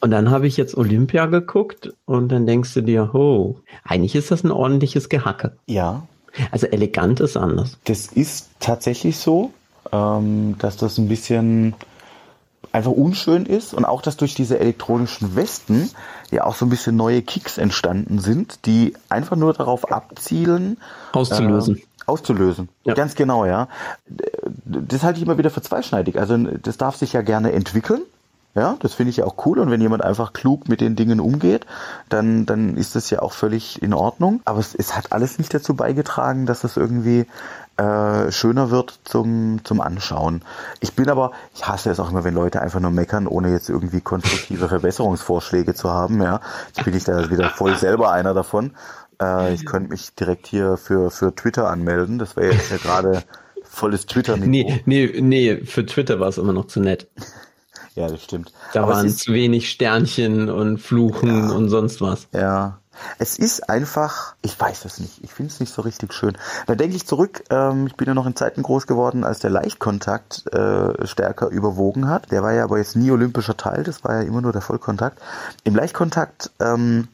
und 0.00 0.10
dann 0.10 0.30
habe 0.30 0.46
ich 0.46 0.56
jetzt 0.56 0.76
Olympia 0.76 1.26
geguckt 1.26 1.92
und 2.04 2.28
dann 2.28 2.46
denkst 2.46 2.74
du 2.74 2.82
dir, 2.82 3.14
oh, 3.14 3.56
eigentlich 3.84 4.14
ist 4.14 4.30
das 4.30 4.44
ein 4.44 4.50
ordentliches 4.50 5.08
Gehacke. 5.08 5.56
Ja. 5.66 6.06
Also 6.50 6.66
elegant 6.66 7.20
ist 7.20 7.36
anders. 7.36 7.78
Das 7.84 8.06
ist 8.06 8.50
tatsächlich 8.60 9.18
so, 9.18 9.52
ähm, 9.92 10.56
dass 10.58 10.76
das 10.76 10.98
ein 10.98 11.08
bisschen 11.08 11.74
einfach 12.72 12.92
unschön 12.92 13.46
ist 13.46 13.72
und 13.72 13.84
auch, 13.86 14.02
dass 14.02 14.18
durch 14.18 14.34
diese 14.34 14.58
elektronischen 14.58 15.34
Westen 15.34 15.90
ja 16.30 16.44
auch 16.44 16.54
so 16.54 16.66
ein 16.66 16.68
bisschen 16.68 16.94
neue 16.94 17.22
Kicks 17.22 17.56
entstanden 17.56 18.18
sind, 18.18 18.66
die 18.66 18.94
einfach 19.08 19.36
nur 19.36 19.54
darauf 19.54 19.90
abzielen, 19.90 20.76
auszulösen. 21.12 21.76
Äh, 21.76 21.82
auszulösen. 22.06 22.68
Ja. 22.84 22.94
Ganz 22.94 23.14
genau, 23.14 23.46
ja. 23.46 23.68
Das 24.64 25.02
halte 25.02 25.18
ich 25.18 25.24
immer 25.24 25.38
wieder 25.38 25.50
für 25.50 25.62
zweischneidig. 25.62 26.18
Also 26.18 26.36
das 26.36 26.76
darf 26.76 26.96
sich 26.96 27.14
ja 27.14 27.22
gerne 27.22 27.52
entwickeln. 27.52 28.02
Ja, 28.56 28.76
das 28.80 28.94
finde 28.94 29.10
ich 29.10 29.18
ja 29.18 29.26
auch 29.26 29.44
cool. 29.44 29.58
Und 29.58 29.70
wenn 29.70 29.82
jemand 29.82 30.02
einfach 30.02 30.32
klug 30.32 30.66
mit 30.66 30.80
den 30.80 30.96
Dingen 30.96 31.20
umgeht, 31.20 31.66
dann, 32.08 32.46
dann 32.46 32.78
ist 32.78 32.96
das 32.96 33.10
ja 33.10 33.20
auch 33.20 33.32
völlig 33.32 33.82
in 33.82 33.92
Ordnung. 33.92 34.40
Aber 34.46 34.58
es, 34.58 34.74
es 34.74 34.96
hat 34.96 35.12
alles 35.12 35.38
nicht 35.38 35.52
dazu 35.52 35.74
beigetragen, 35.74 36.46
dass 36.46 36.64
es 36.64 36.78
irgendwie 36.78 37.26
äh, 37.76 38.32
schöner 38.32 38.70
wird 38.70 38.98
zum, 39.04 39.60
zum 39.62 39.82
Anschauen. 39.82 40.40
Ich 40.80 40.94
bin 40.94 41.10
aber, 41.10 41.32
ich 41.54 41.68
hasse 41.68 41.90
es 41.90 42.00
auch 42.00 42.10
immer, 42.10 42.24
wenn 42.24 42.32
Leute 42.32 42.62
einfach 42.62 42.80
nur 42.80 42.90
meckern, 42.90 43.26
ohne 43.26 43.52
jetzt 43.52 43.68
irgendwie 43.68 44.00
konstruktive 44.00 44.68
Verbesserungsvorschläge 44.70 45.74
zu 45.74 45.90
haben. 45.90 46.22
Ja, 46.22 46.40
jetzt 46.68 46.82
bin 46.82 46.96
ich 46.96 47.04
da 47.04 47.28
wieder 47.28 47.50
voll 47.50 47.76
selber 47.76 48.10
einer 48.10 48.32
davon. 48.32 48.72
Äh, 49.20 49.52
ich 49.52 49.66
könnte 49.66 49.90
mich 49.90 50.14
direkt 50.14 50.46
hier 50.46 50.78
für, 50.78 51.10
für 51.10 51.34
Twitter 51.34 51.68
anmelden. 51.68 52.18
Das 52.18 52.36
wäre 52.36 52.54
jetzt 52.54 52.70
ja 52.70 52.78
gerade 52.78 53.22
volles 53.64 54.06
twitter 54.06 54.36
-Niveau. 54.36 54.46
Nee, 54.46 54.82
nee, 54.86 55.20
nee, 55.20 55.56
für 55.66 55.84
Twitter 55.84 56.20
war 56.20 56.28
es 56.28 56.38
immer 56.38 56.54
noch 56.54 56.68
zu 56.68 56.80
nett. 56.80 57.08
Ja, 57.96 58.08
das 58.08 58.22
stimmt. 58.22 58.52
Da 58.74 58.82
Aber 58.82 58.92
waren 58.92 59.08
zu 59.08 59.32
wenig 59.32 59.70
Sternchen 59.70 60.50
und 60.50 60.78
Fluchen 60.78 61.48
ja, 61.48 61.54
und 61.54 61.70
sonst 61.70 62.02
was. 62.02 62.28
Ja. 62.32 62.78
Es 63.18 63.38
ist 63.38 63.68
einfach, 63.68 64.34
ich 64.42 64.58
weiß 64.58 64.84
es 64.84 65.00
nicht, 65.00 65.22
ich 65.22 65.32
finde 65.32 65.52
es 65.52 65.60
nicht 65.60 65.72
so 65.72 65.82
richtig 65.82 66.12
schön. 66.12 66.36
Da 66.66 66.74
denke 66.74 66.96
ich 66.96 67.06
zurück, 67.06 67.42
ähm, 67.50 67.86
ich 67.86 67.94
bin 67.96 68.06
ja 68.06 68.14
noch 68.14 68.26
in 68.26 68.36
Zeiten 68.36 68.62
groß 68.62 68.86
geworden, 68.86 69.24
als 69.24 69.38
der 69.38 69.50
Leichtkontakt 69.50 70.46
äh, 70.52 71.06
stärker 71.06 71.48
überwogen 71.48 72.08
hat. 72.08 72.30
Der 72.30 72.42
war 72.42 72.52
ja 72.52 72.64
aber 72.64 72.78
jetzt 72.78 72.96
nie 72.96 73.10
olympischer 73.10 73.56
Teil, 73.56 73.82
das 73.82 74.04
war 74.04 74.14
ja 74.14 74.22
immer 74.22 74.40
nur 74.40 74.52
der 74.52 74.62
Vollkontakt. 74.62 75.18
Im 75.64 75.74
Leichtkontakt 75.74 76.50
ähm, 76.60 77.08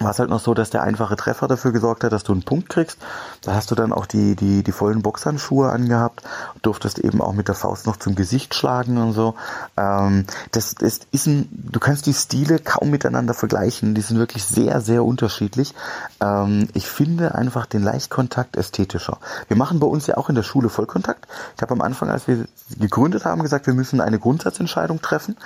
war 0.00 0.10
es 0.10 0.18
halt 0.18 0.30
noch 0.30 0.40
so, 0.40 0.54
dass 0.54 0.70
der 0.70 0.82
einfache 0.82 1.16
Treffer 1.16 1.48
dafür 1.48 1.72
gesorgt 1.72 2.04
hat, 2.04 2.12
dass 2.12 2.22
du 2.22 2.32
einen 2.32 2.42
Punkt 2.42 2.68
kriegst. 2.68 2.98
Da 3.42 3.54
hast 3.54 3.70
du 3.70 3.74
dann 3.74 3.92
auch 3.92 4.06
die, 4.06 4.36
die, 4.36 4.62
die 4.62 4.72
vollen 4.72 5.02
Boxhandschuhe 5.02 5.70
angehabt, 5.70 6.22
durftest 6.62 6.98
eben 6.98 7.20
auch 7.20 7.32
mit 7.32 7.48
der 7.48 7.54
Faust 7.54 7.86
noch 7.86 7.96
zum 7.96 8.14
Gesicht 8.14 8.54
schlagen 8.54 8.98
und 8.98 9.12
so. 9.12 9.34
Ähm, 9.76 10.26
das, 10.52 10.74
das 10.74 11.00
ist 11.10 11.26
ein, 11.26 11.48
du 11.50 11.80
kannst 11.80 12.06
die 12.06 12.14
Stile 12.14 12.58
kaum 12.58 12.90
miteinander 12.90 13.34
vergleichen. 13.34 13.94
Die 13.94 14.02
sind 14.02 14.18
wirklich 14.18 14.44
sehr, 14.44 14.80
sehr 14.82 15.04
unterschiedlich. 15.04 15.74
Ähm, 16.20 16.68
ich 16.74 16.86
finde 16.86 17.34
einfach 17.34 17.66
den 17.66 17.82
Leichtkontakt 17.82 18.56
ästhetischer. 18.56 19.18
Wir 19.48 19.56
machen 19.56 19.80
bei 19.80 19.86
uns 19.86 20.06
ja 20.06 20.16
auch 20.16 20.28
in 20.28 20.34
der 20.34 20.42
Schule 20.42 20.68
Vollkontakt. 20.68 21.26
Ich 21.56 21.62
habe 21.62 21.72
am 21.72 21.80
Anfang, 21.80 22.10
als 22.10 22.28
wir 22.28 22.46
gegründet 22.78 23.24
haben, 23.24 23.42
gesagt, 23.42 23.66
wir 23.66 23.74
müssen 23.74 24.00
eine 24.00 24.18
Grundsatzentscheidung 24.18 25.00
treffen. 25.00 25.36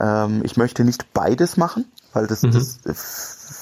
Ähm, 0.00 0.42
ich 0.44 0.56
möchte 0.56 0.84
nicht 0.84 1.12
beides 1.14 1.56
machen, 1.56 1.86
weil 2.12 2.26
das, 2.26 2.42
mhm. 2.42 2.52
das 2.52 2.78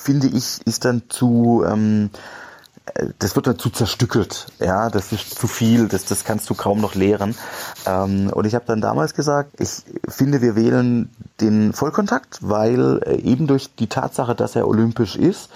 finde 0.01 0.29
ich, 0.29 0.61
ist 0.65 0.85
dann 0.85 1.03
zu, 1.09 1.65
ähm, 1.67 2.11
das 3.19 3.37
wird 3.37 3.47
dann 3.47 3.59
zu 3.59 3.71
zerstückelt, 3.71 4.47
ja, 4.59 4.91
das 4.91 5.13
ist 5.13 5.39
zu 5.39 5.47
viel, 5.47 5.89
das, 5.89 6.05
das 6.05 6.25
kannst 6.25 6.51
du 6.51 6.55
kaum 6.55 6.81
noch 6.81 6.95
lehren. 6.95 7.35
Ähm, 7.87 8.31
und 8.33 8.47
ich 8.47 8.55
habe 8.55 8.65
dann 8.67 8.81
damals 8.81 9.15
gesagt, 9.15 9.61
ich 9.61 9.83
finde, 10.09 10.43
wir 10.43 10.57
wählen 10.57 11.11
den 11.41 11.73
Vollkontakt, 11.73 12.39
weil 12.43 13.03
äh, 13.05 13.17
eben 13.17 13.47
durch 13.47 13.75
die 13.75 13.87
Tatsache, 13.87 14.35
dass 14.35 14.57
er 14.57 14.67
olympisch 14.67 15.17
ist, 15.17 15.51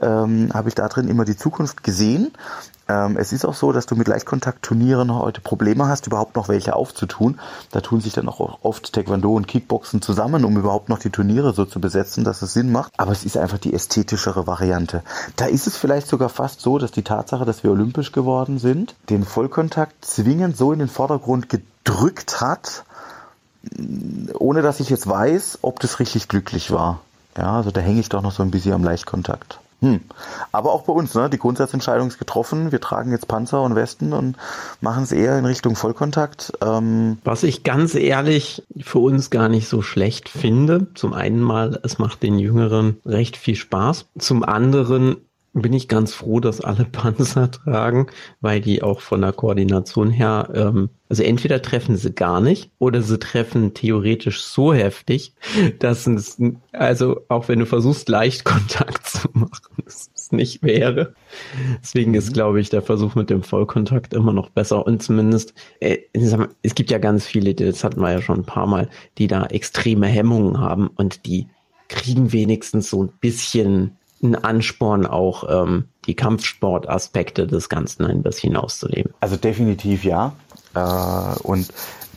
ähm, 0.00 0.50
habe 0.52 0.68
ich 0.68 0.74
da 0.74 0.88
drin 0.88 1.08
immer 1.08 1.24
die 1.24 1.36
Zukunft 1.36 1.82
gesehen. 1.82 2.32
Ähm, 2.88 3.16
es 3.16 3.32
ist 3.32 3.44
auch 3.44 3.54
so, 3.54 3.72
dass 3.72 3.86
du 3.86 3.96
mit 3.96 4.06
Leichtkontaktturnieren 4.06 5.12
heute 5.12 5.40
Probleme 5.40 5.88
hast, 5.88 6.06
überhaupt 6.06 6.36
noch 6.36 6.48
welche 6.48 6.76
aufzutun. 6.76 7.40
Da 7.72 7.80
tun 7.80 8.00
sich 8.00 8.12
dann 8.12 8.28
auch 8.28 8.58
oft 8.62 8.92
Taekwondo 8.92 9.34
und 9.34 9.48
Kickboxen 9.48 10.02
zusammen, 10.02 10.44
um 10.44 10.56
überhaupt 10.56 10.88
noch 10.88 10.98
die 10.98 11.10
Turniere 11.10 11.52
so 11.52 11.64
zu 11.64 11.80
besetzen, 11.80 12.22
dass 12.22 12.42
es 12.42 12.52
Sinn 12.52 12.70
macht. 12.70 12.92
Aber 12.96 13.12
es 13.12 13.24
ist 13.24 13.36
einfach 13.36 13.58
die 13.58 13.74
ästhetischere 13.74 14.46
Variante. 14.46 15.02
Da 15.36 15.46
ist 15.46 15.66
es 15.66 15.76
vielleicht 15.76 16.06
sogar 16.06 16.28
fast 16.28 16.60
so, 16.60 16.78
dass 16.78 16.92
die 16.92 17.02
Tatsache, 17.02 17.44
dass 17.44 17.64
wir 17.64 17.72
olympisch 17.72 18.12
geworden 18.12 18.58
sind, 18.58 18.94
den 19.10 19.24
Vollkontakt 19.24 20.04
zwingend 20.04 20.56
so 20.56 20.72
in 20.72 20.78
den 20.78 20.88
Vordergrund 20.88 21.48
gedrückt 21.48 22.40
hat, 22.40 22.84
ohne 24.38 24.62
dass 24.62 24.78
ich 24.78 24.90
jetzt 24.90 25.08
weiß, 25.08 25.60
ob 25.62 25.80
das 25.80 25.98
richtig 25.98 26.28
glücklich 26.28 26.70
war. 26.70 27.00
Ja, 27.36 27.56
also 27.56 27.72
da 27.72 27.80
hänge 27.80 28.00
ich 28.00 28.08
doch 28.08 28.22
noch 28.22 28.32
so 28.32 28.44
ein 28.44 28.52
bisschen 28.52 28.72
am 28.72 28.84
Leichtkontakt. 28.84 29.58
Hm. 29.80 30.00
Aber 30.52 30.72
auch 30.72 30.82
bei 30.82 30.92
uns, 30.92 31.14
ne? 31.14 31.28
Die 31.28 31.38
Grundsatzentscheidung 31.38 32.08
ist 32.08 32.18
getroffen. 32.18 32.72
Wir 32.72 32.80
tragen 32.80 33.10
jetzt 33.10 33.28
Panzer 33.28 33.62
und 33.62 33.74
Westen 33.74 34.12
und 34.12 34.36
machen 34.80 35.02
es 35.02 35.12
eher 35.12 35.38
in 35.38 35.44
Richtung 35.44 35.76
Vollkontakt. 35.76 36.52
Ähm 36.62 37.18
Was 37.24 37.42
ich 37.42 37.62
ganz 37.62 37.94
ehrlich 37.94 38.62
für 38.80 39.00
uns 39.00 39.30
gar 39.30 39.48
nicht 39.48 39.68
so 39.68 39.82
schlecht 39.82 40.28
finde. 40.28 40.86
Zum 40.94 41.12
einen 41.12 41.40
mal, 41.40 41.78
es 41.82 41.98
macht 41.98 42.22
den 42.22 42.38
Jüngeren 42.38 42.98
recht 43.04 43.36
viel 43.36 43.56
Spaß. 43.56 44.06
Zum 44.18 44.44
anderen 44.44 45.18
bin 45.62 45.72
ich 45.72 45.88
ganz 45.88 46.14
froh, 46.14 46.40
dass 46.40 46.60
alle 46.60 46.84
Panzer 46.92 47.50
tragen, 47.50 48.06
weil 48.40 48.60
die 48.60 48.82
auch 48.82 49.00
von 49.00 49.22
der 49.22 49.32
Koordination 49.32 50.10
her, 50.10 50.50
ähm, 50.54 50.90
also 51.08 51.22
entweder 51.22 51.62
treffen 51.62 51.96
sie 51.96 52.12
gar 52.12 52.40
nicht 52.40 52.70
oder 52.78 53.00
sie 53.02 53.18
treffen 53.18 53.74
theoretisch 53.74 54.42
so 54.42 54.74
heftig, 54.74 55.34
dass 55.78 56.06
es, 56.06 56.40
also 56.72 57.20
auch 57.28 57.48
wenn 57.48 57.60
du 57.60 57.66
versuchst, 57.66 58.08
leicht 58.08 58.44
Kontakt 58.44 59.06
zu 59.06 59.28
machen, 59.32 59.84
es 59.86 60.10
nicht 60.32 60.62
wäre. 60.62 61.14
Deswegen 61.82 62.14
ist, 62.14 62.30
mhm. 62.30 62.34
glaube 62.34 62.60
ich, 62.60 62.70
der 62.70 62.82
Versuch 62.82 63.14
mit 63.14 63.30
dem 63.30 63.42
Vollkontakt 63.42 64.14
immer 64.14 64.32
noch 64.32 64.50
besser 64.50 64.86
und 64.86 65.02
zumindest, 65.02 65.54
äh, 65.80 65.98
es 66.62 66.74
gibt 66.74 66.90
ja 66.90 66.98
ganz 66.98 67.26
viele, 67.26 67.54
das 67.54 67.84
hatten 67.84 68.00
wir 68.00 68.12
ja 68.12 68.22
schon 68.22 68.40
ein 68.40 68.46
paar 68.46 68.66
Mal, 68.66 68.88
die 69.18 69.26
da 69.26 69.46
extreme 69.46 70.06
Hemmungen 70.06 70.58
haben 70.58 70.88
und 70.88 71.26
die 71.26 71.48
kriegen 71.88 72.32
wenigstens 72.32 72.90
so 72.90 73.04
ein 73.04 73.12
bisschen 73.20 73.96
ein 74.30 74.34
Ansporn, 74.36 75.06
auch 75.06 75.44
ähm, 75.48 75.84
die 76.06 76.14
Kampfsportaspekte 76.14 77.46
des 77.46 77.68
Ganzen 77.68 78.04
ein 78.04 78.22
bisschen 78.22 78.56
auszuleben. 78.56 79.12
Also 79.20 79.36
definitiv 79.36 80.04
ja. 80.04 80.34
Äh, 80.74 81.38
und 81.42 81.72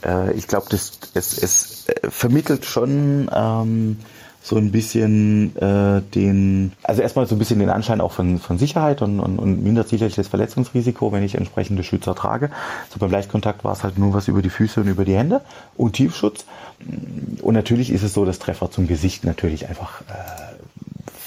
äh, 0.06 0.34
ich 0.34 0.48
glaube, 0.48 0.68
es, 0.72 1.00
es 1.14 1.88
äh, 1.88 2.10
vermittelt 2.10 2.66
schon 2.66 3.30
ähm, 3.34 3.98
so 4.42 4.56
ein 4.56 4.72
bisschen 4.72 5.56
äh, 5.58 6.02
den, 6.02 6.72
also 6.84 7.02
erstmal 7.02 7.28
so 7.28 7.36
ein 7.36 7.40
bisschen 7.40 7.60
den 7.60 7.70
Anschein 7.70 8.02
auch 8.02 8.14
von, 8.14 8.40
von 8.40 8.58
Sicherheit 8.58 9.02
und, 9.02 9.20
und, 9.20 9.38
und 9.38 9.64
mindert 9.64 9.90
sicherlich 9.90 10.16
das 10.16 10.28
Verletzungsrisiko, 10.28 11.12
wenn 11.12 11.24
ich 11.24 11.36
entsprechende 11.36 11.84
Schützer 11.84 12.16
trage. 12.16 12.50
So 12.90 13.00
beim 13.00 13.12
Leichtkontakt 13.12 13.64
war 13.64 13.74
es 13.74 13.84
halt 13.84 13.98
nur 13.98 14.14
was 14.14 14.28
über 14.28 14.42
die 14.42 14.50
Füße 14.50 14.80
und 14.82 14.88
über 14.88 15.06
die 15.06 15.16
Hände 15.16 15.42
und 15.76 15.94
Tiefschutz. 15.94 16.46
Und 17.42 17.54
natürlich 17.54 17.92
ist 17.92 18.04
es 18.04 18.14
so, 18.14 18.26
dass 18.26 18.40
Treffer 18.40 18.72
zum 18.72 18.88
Gesicht 18.88 19.26
natürlich 19.26 19.68
einfach 19.68 20.02
äh, 20.02 20.59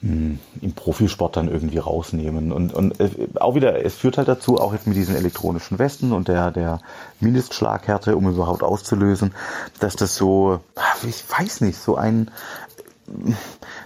mm, 0.00 0.40
im 0.62 0.72
Profisport 0.74 1.36
dann 1.36 1.48
irgendwie 1.48 1.78
rausnehmen. 1.78 2.50
Und, 2.50 2.74
und 2.74 2.98
äh, 2.98 3.10
auch 3.38 3.54
wieder, 3.54 3.84
es 3.84 3.94
führt 3.94 4.18
halt 4.18 4.26
dazu, 4.26 4.58
auch 4.58 4.72
jetzt 4.72 4.88
mit 4.88 4.96
diesen 4.96 5.14
elektronischen 5.14 5.78
Westen 5.78 6.12
und 6.12 6.26
der, 6.26 6.50
der 6.50 6.80
Mindestschlaghärte, 7.20 8.16
um 8.16 8.28
überhaupt 8.28 8.64
auszulösen, 8.64 9.32
dass 9.78 9.94
das 9.94 10.16
so, 10.16 10.58
ich 11.06 11.22
weiß 11.30 11.60
nicht, 11.60 11.78
so 11.78 11.94
ein, 11.94 12.32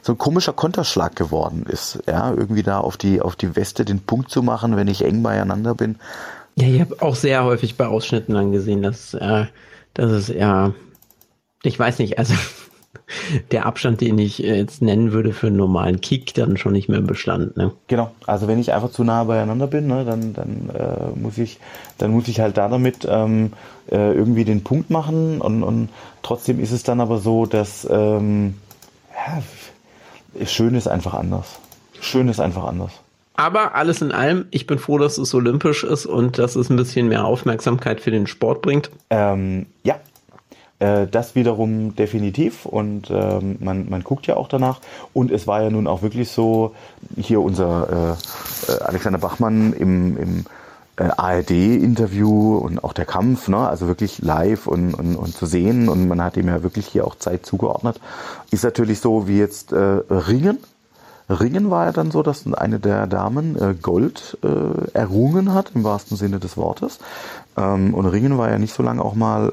so 0.02 0.12
ein 0.12 0.18
komischer 0.18 0.52
Konterschlag 0.52 1.16
geworden 1.16 1.64
ist. 1.68 1.98
Ja, 2.06 2.32
irgendwie 2.32 2.62
da 2.62 2.78
auf 2.78 2.96
die, 2.96 3.20
auf 3.20 3.36
die 3.36 3.56
Weste 3.56 3.84
den 3.84 4.00
Punkt 4.00 4.30
zu 4.30 4.42
machen, 4.42 4.76
wenn 4.76 4.88
ich 4.88 5.04
eng 5.04 5.22
beieinander 5.22 5.74
bin. 5.74 5.96
Ja, 6.56 6.68
ich 6.68 6.80
habe 6.80 6.96
auch 7.00 7.16
sehr 7.16 7.44
häufig 7.44 7.76
bei 7.76 7.86
Ausschnitten 7.86 8.36
angesehen, 8.36 8.82
dass, 8.82 9.14
äh, 9.14 9.46
dass 9.94 10.10
es 10.10 10.28
ja, 10.28 10.72
ich 11.62 11.78
weiß 11.78 11.98
nicht, 11.98 12.18
also 12.18 12.34
der 13.50 13.66
Abstand, 13.66 14.00
den 14.00 14.18
ich 14.18 14.38
jetzt 14.38 14.80
nennen 14.80 15.12
würde 15.12 15.32
für 15.32 15.48
einen 15.48 15.56
normalen 15.56 16.00
Kick, 16.00 16.32
dann 16.34 16.56
schon 16.56 16.72
nicht 16.72 16.88
mehr 16.88 17.00
Bestand. 17.00 17.56
Ne? 17.56 17.72
Genau, 17.88 18.12
also 18.26 18.46
wenn 18.46 18.60
ich 18.60 18.72
einfach 18.72 18.90
zu 18.90 19.02
nah 19.02 19.24
beieinander 19.24 19.66
bin, 19.66 19.88
ne, 19.88 20.04
dann, 20.04 20.32
dann 20.32 20.70
äh, 20.70 21.18
muss 21.18 21.38
ich, 21.38 21.58
dann 21.98 22.12
muss 22.12 22.28
ich 22.28 22.40
halt 22.40 22.56
da 22.56 22.68
damit 22.68 23.06
ähm, 23.08 23.52
äh, 23.90 24.12
irgendwie 24.12 24.44
den 24.44 24.62
Punkt 24.62 24.90
machen 24.90 25.40
und, 25.40 25.62
und 25.62 25.88
trotzdem 26.22 26.60
ist 26.60 26.72
es 26.72 26.84
dann 26.84 27.00
aber 27.00 27.18
so, 27.18 27.46
dass 27.46 27.86
ähm, 27.90 28.54
schön 30.44 30.74
ist 30.74 30.88
einfach 30.88 31.14
anders. 31.14 31.58
Schön 32.00 32.28
ist 32.28 32.40
einfach 32.40 32.64
anders. 32.64 32.92
Aber 33.36 33.74
alles 33.74 34.00
in 34.00 34.12
allem, 34.12 34.46
ich 34.50 34.66
bin 34.66 34.78
froh, 34.78 34.98
dass 34.98 35.18
es 35.18 35.34
olympisch 35.34 35.82
ist 35.82 36.06
und 36.06 36.38
dass 36.38 36.54
es 36.54 36.70
ein 36.70 36.76
bisschen 36.76 37.08
mehr 37.08 37.24
Aufmerksamkeit 37.24 38.00
für 38.00 38.12
den 38.12 38.28
Sport 38.28 38.62
bringt. 38.62 38.90
Ähm, 39.10 39.66
ja, 39.82 39.96
äh, 40.78 41.08
das 41.08 41.34
wiederum 41.34 41.96
definitiv 41.96 42.64
und 42.64 43.10
ähm, 43.10 43.56
man, 43.60 43.88
man 43.88 44.04
guckt 44.04 44.26
ja 44.28 44.36
auch 44.36 44.48
danach. 44.48 44.80
Und 45.12 45.32
es 45.32 45.48
war 45.48 45.62
ja 45.62 45.70
nun 45.70 45.88
auch 45.88 46.02
wirklich 46.02 46.30
so, 46.30 46.74
hier 47.16 47.40
unser 47.40 48.16
äh, 48.68 48.72
äh 48.72 48.78
Alexander 48.82 49.18
Bachmann 49.18 49.72
im, 49.72 50.16
im 50.16 50.44
äh, 50.96 51.04
ARD-Interview 51.04 52.56
und 52.56 52.82
auch 52.84 52.92
der 52.92 53.04
Kampf, 53.04 53.48
ne? 53.48 53.68
also 53.68 53.88
wirklich 53.88 54.20
live 54.22 54.66
und, 54.66 54.94
und, 54.94 55.16
und 55.16 55.34
zu 55.34 55.46
sehen 55.46 55.88
und 55.88 56.08
man 56.08 56.22
hat 56.22 56.36
ihm 56.36 56.48
ja 56.48 56.62
wirklich 56.62 56.86
hier 56.86 57.06
auch 57.06 57.16
Zeit 57.16 57.44
zugeordnet. 57.46 58.00
Ist 58.50 58.64
natürlich 58.64 59.00
so 59.00 59.26
wie 59.26 59.38
jetzt 59.38 59.72
äh, 59.72 59.76
Ringen, 59.78 60.58
Ringen 61.28 61.70
war 61.70 61.86
ja 61.86 61.92
dann 61.92 62.10
so, 62.10 62.22
dass 62.22 62.46
eine 62.52 62.78
der 62.78 63.06
Damen 63.06 63.56
äh, 63.56 63.74
Gold 63.80 64.36
äh, 64.42 64.90
errungen 64.92 65.54
hat, 65.54 65.72
im 65.74 65.82
wahrsten 65.82 66.18
Sinne 66.18 66.38
des 66.38 66.58
Wortes. 66.58 66.98
Ähm, 67.56 67.94
und 67.94 68.04
Ringen 68.06 68.36
war 68.36 68.50
ja 68.50 68.58
nicht 68.58 68.74
so 68.74 68.82
lange 68.82 69.02
auch 69.02 69.14
mal, 69.14 69.48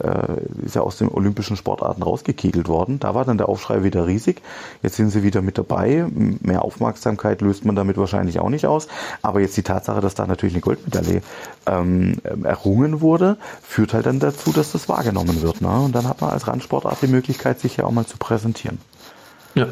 äh, 0.61 0.65
ist 0.65 0.75
ja 0.75 0.81
aus 0.81 0.97
den 0.97 1.07
olympischen 1.07 1.55
Sportarten 1.55 2.03
rausgekegelt 2.03 2.67
worden. 2.67 2.99
Da 2.99 3.15
war 3.15 3.23
dann 3.23 3.37
der 3.37 3.47
Aufschrei 3.47 3.83
wieder 3.83 4.05
riesig. 4.05 4.41
Jetzt 4.83 4.97
sind 4.97 5.11
sie 5.11 5.23
wieder 5.23 5.41
mit 5.41 5.57
dabei. 5.57 6.05
Mehr 6.11 6.63
Aufmerksamkeit 6.63 7.39
löst 7.41 7.63
man 7.63 7.75
damit 7.75 7.97
wahrscheinlich 7.97 8.39
auch 8.39 8.49
nicht 8.49 8.67
aus. 8.67 8.89
Aber 9.21 9.39
jetzt 9.39 9.55
die 9.55 9.63
Tatsache, 9.63 10.01
dass 10.01 10.13
da 10.13 10.27
natürlich 10.27 10.55
eine 10.55 10.61
Goldmedaille 10.61 11.21
ähm, 11.67 12.17
errungen 12.43 12.99
wurde, 12.99 13.37
führt 13.61 13.93
halt 13.93 14.07
dann 14.07 14.19
dazu, 14.19 14.51
dass 14.51 14.73
das 14.73 14.89
wahrgenommen 14.89 15.41
wird. 15.41 15.61
Ne? 15.61 15.69
Und 15.69 15.95
dann 15.95 16.09
hat 16.09 16.19
man 16.19 16.31
als 16.31 16.47
Randsportart 16.47 17.01
die 17.01 17.07
Möglichkeit, 17.07 17.61
sich 17.61 17.77
ja 17.77 17.85
auch 17.85 17.91
mal 17.91 18.05
zu 18.05 18.17
präsentieren. 18.17 18.79
Ja, 19.55 19.67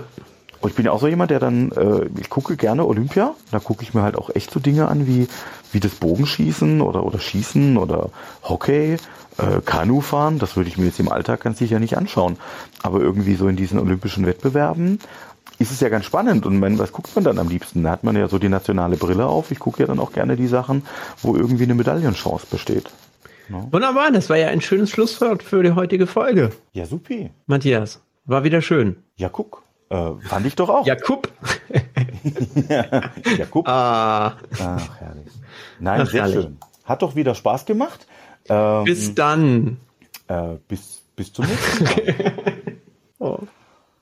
Und 0.62 0.69
ich 0.69 0.76
bin 0.76 0.86
ja 0.86 0.91
auch 0.91 1.00
so 1.00 1.08
jemand, 1.08 1.32
der 1.32 1.39
dann, 1.39 1.72
äh, 1.72 2.10
ich 2.19 2.30
gucke 2.30 2.58
gerne 2.58 2.86
Olympia. 2.86 3.34
Da 3.52 3.60
gucke 3.60 3.84
ich 3.84 3.93
mir 3.93 4.02
halt 4.02 4.17
auch 4.17 4.30
echt 4.36 4.52
so 4.52 4.60
Dinge 4.60 4.88
an 4.88 5.08
wie, 5.08 5.28
wie 5.72 5.80
das 5.80 5.95
Bogenschießen 5.95 6.82
oder, 6.82 7.06
oder 7.06 7.19
Schießen 7.19 7.78
oder 7.78 8.10
Hockey, 8.43 8.98
äh, 9.38 9.62
Kanufahren. 9.65 10.38
Das 10.38 10.58
würde 10.58 10.69
ich 10.69 10.78
mir 10.78 10.86
jetzt 10.86 11.00
im 11.00 11.10
Alltag 11.10 11.41
ganz 11.41 11.60
sicher 11.60 11.80
nicht 11.80 11.98
anschauen. 11.98 12.38
Aber 12.84 13.00
irgendwie 13.00 13.36
so 13.36 13.48
in 13.48 13.56
diesen 13.56 13.80
olympischen 13.80 14.26
Wettbewerben 14.26 15.00
ist 15.60 15.72
es 15.72 15.80
ja 15.80 15.89
ganz 15.89 16.06
spannend. 16.06 16.45
Und 16.45 16.60
man, 16.60 16.78
was 16.78 16.91
guckt 16.91 17.15
man 17.15 17.24
dann 17.24 17.39
am 17.39 17.48
liebsten? 17.48 17.84
Da 17.84 17.91
hat 17.91 18.04
man 18.04 18.17
ja 18.17 18.28
so 18.28 18.38
die 18.38 18.50
nationale 18.50 18.98
Brille 18.98 19.28
auf. 19.28 19.52
Ich 19.52 19.60
gucke 19.60 19.82
ja 19.82 19.88
dann 19.88 20.00
auch 20.00 20.12
gerne 20.12 20.36
die 20.36 20.48
Sachen, 20.48 20.84
wo 21.22 21.36
irgendwie 21.36 21.63
eine 21.63 21.76
Medaillenchance 21.76 22.48
besteht. 22.50 22.89
No? 23.48 23.67
Wunderbar, 23.72 24.12
das 24.12 24.30
war 24.30 24.38
ja 24.38 24.50
ein 24.50 24.62
schönes 24.62 24.91
Schlusswort 24.91 25.41
für 25.41 25.63
die 25.63 25.72
heutige 25.72 26.06
Folge. 26.06 26.52
Ja, 26.74 26.86
supi. 26.86 27.32
Matthias, 27.48 28.02
war 28.26 28.43
wieder 28.43 28.62
schön. 28.62 28.98
Ja, 29.15 29.30
guck. 29.30 29.63
Äh, 29.89 30.12
fand 30.21 30.45
ich 30.45 30.56
doch 30.56 30.69
auch. 30.69 30.86
Jakub. 30.86 31.30
Jakub. 33.38 33.67
Ah. 33.67 34.38
Ach, 34.60 34.99
herrlich. 34.99 35.34
Nein, 35.80 36.02
Ach, 36.02 36.10
sehr 36.10 36.21
herrlich. 36.21 36.43
schön. 36.43 36.58
Hat 36.86 37.02
doch 37.02 37.15
wieder 37.15 37.36
Spaß 37.36 37.65
gemacht. 37.65 38.08
Ähm, 38.47 38.84
bis 38.84 39.15
dann. 39.15 39.78
Äh, 40.28 40.56
bis, 40.67 41.02
bis 41.15 41.34
zum 41.34 41.45
nächsten 41.45 41.84
Mal. 41.84 42.34
oh. 43.19 43.39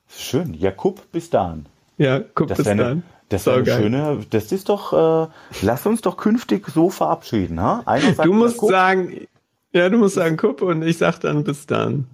Schön. 0.08 0.54
Jakub, 0.54 1.10
bis 1.10 1.30
dann. 1.30 1.66
Ja, 1.96 2.20
guck 2.20 2.48
das 2.48 2.58
bis 2.58 2.66
eine, 2.66 2.82
dann. 2.82 3.02
Das 3.28 3.42
ist 3.42 3.48
eine 3.48 3.62
geil. 3.62 3.82
schöne, 3.82 4.26
das 4.30 4.52
ist 4.52 4.68
doch, 4.70 4.92
äh, 4.92 5.28
lass 5.60 5.84
uns 5.84 6.00
doch 6.00 6.16
künftig 6.16 6.66
so 6.68 6.88
verabschieden, 6.88 7.60
ha? 7.60 7.82
Einer 7.84 8.14
sagt 8.14 8.26
du 8.26 8.32
musst 8.32 8.54
Jakub, 8.56 8.70
sagen, 8.70 9.26
ja, 9.72 9.88
du 9.90 9.98
musst 9.98 10.14
sagen 10.14 10.38
Kupp 10.38 10.62
und 10.62 10.82
ich 10.82 10.96
sag 10.96 11.18
dann 11.18 11.44
bis 11.44 11.66
dann. 11.66 12.06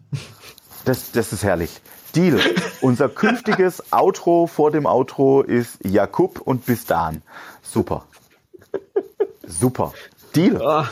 Das, 0.84 1.12
das 1.12 1.32
ist 1.32 1.44
herrlich. 1.44 1.80
Deal. 2.14 2.40
Unser 2.80 3.08
künftiges 3.08 3.82
Outro 3.92 4.46
vor 4.46 4.70
dem 4.70 4.86
Outro 4.86 5.42
ist 5.42 5.78
Jakub 5.84 6.40
und 6.40 6.66
bis 6.66 6.86
dann. 6.86 7.22
Super. 7.62 8.04
Super. 9.46 9.92
Deal. 10.34 10.60
Oh, 10.62 10.84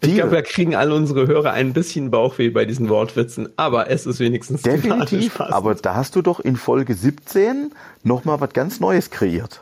ich 0.00 0.14
glaube, 0.14 0.32
wir 0.32 0.42
kriegen 0.42 0.74
alle 0.74 0.94
unsere 0.94 1.28
Hörer 1.28 1.52
ein 1.52 1.72
bisschen 1.72 2.10
Bauchweh 2.10 2.50
bei 2.50 2.64
diesen 2.64 2.88
Wortwitzen, 2.88 3.48
aber 3.56 3.88
es 3.88 4.04
ist 4.04 4.18
wenigstens 4.18 4.62
definitiv. 4.62 5.40
Aber 5.40 5.76
da 5.76 5.94
hast 5.94 6.16
du 6.16 6.22
doch 6.22 6.40
in 6.40 6.56
Folge 6.56 6.94
17 6.94 7.72
noch 8.02 8.24
mal 8.24 8.40
was 8.40 8.52
ganz 8.52 8.80
Neues 8.80 9.10
kreiert. 9.10 9.60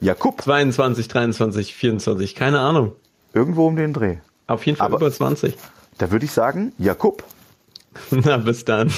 Jakub. 0.00 0.40
22, 0.40 1.08
23, 1.08 1.74
24, 1.74 2.34
keine 2.34 2.60
Ahnung. 2.60 2.92
Irgendwo 3.34 3.66
um 3.66 3.76
den 3.76 3.92
Dreh. 3.92 4.16
Auf 4.46 4.64
jeden 4.64 4.78
Fall 4.78 4.86
aber 4.86 4.98
über 4.98 5.12
20. 5.12 5.56
Da 5.98 6.10
würde 6.10 6.24
ich 6.24 6.32
sagen, 6.32 6.72
Jakub. 6.78 7.24
Na, 8.10 8.36
bis 8.36 8.64
dann. 8.64 8.92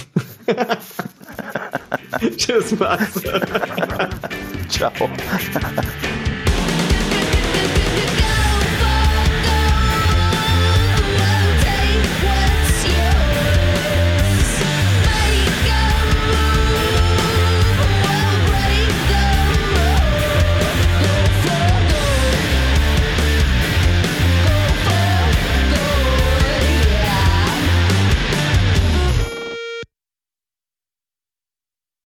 Tschüss, 2.36 2.78
Max. 2.78 3.20
Ciao. 4.68 4.92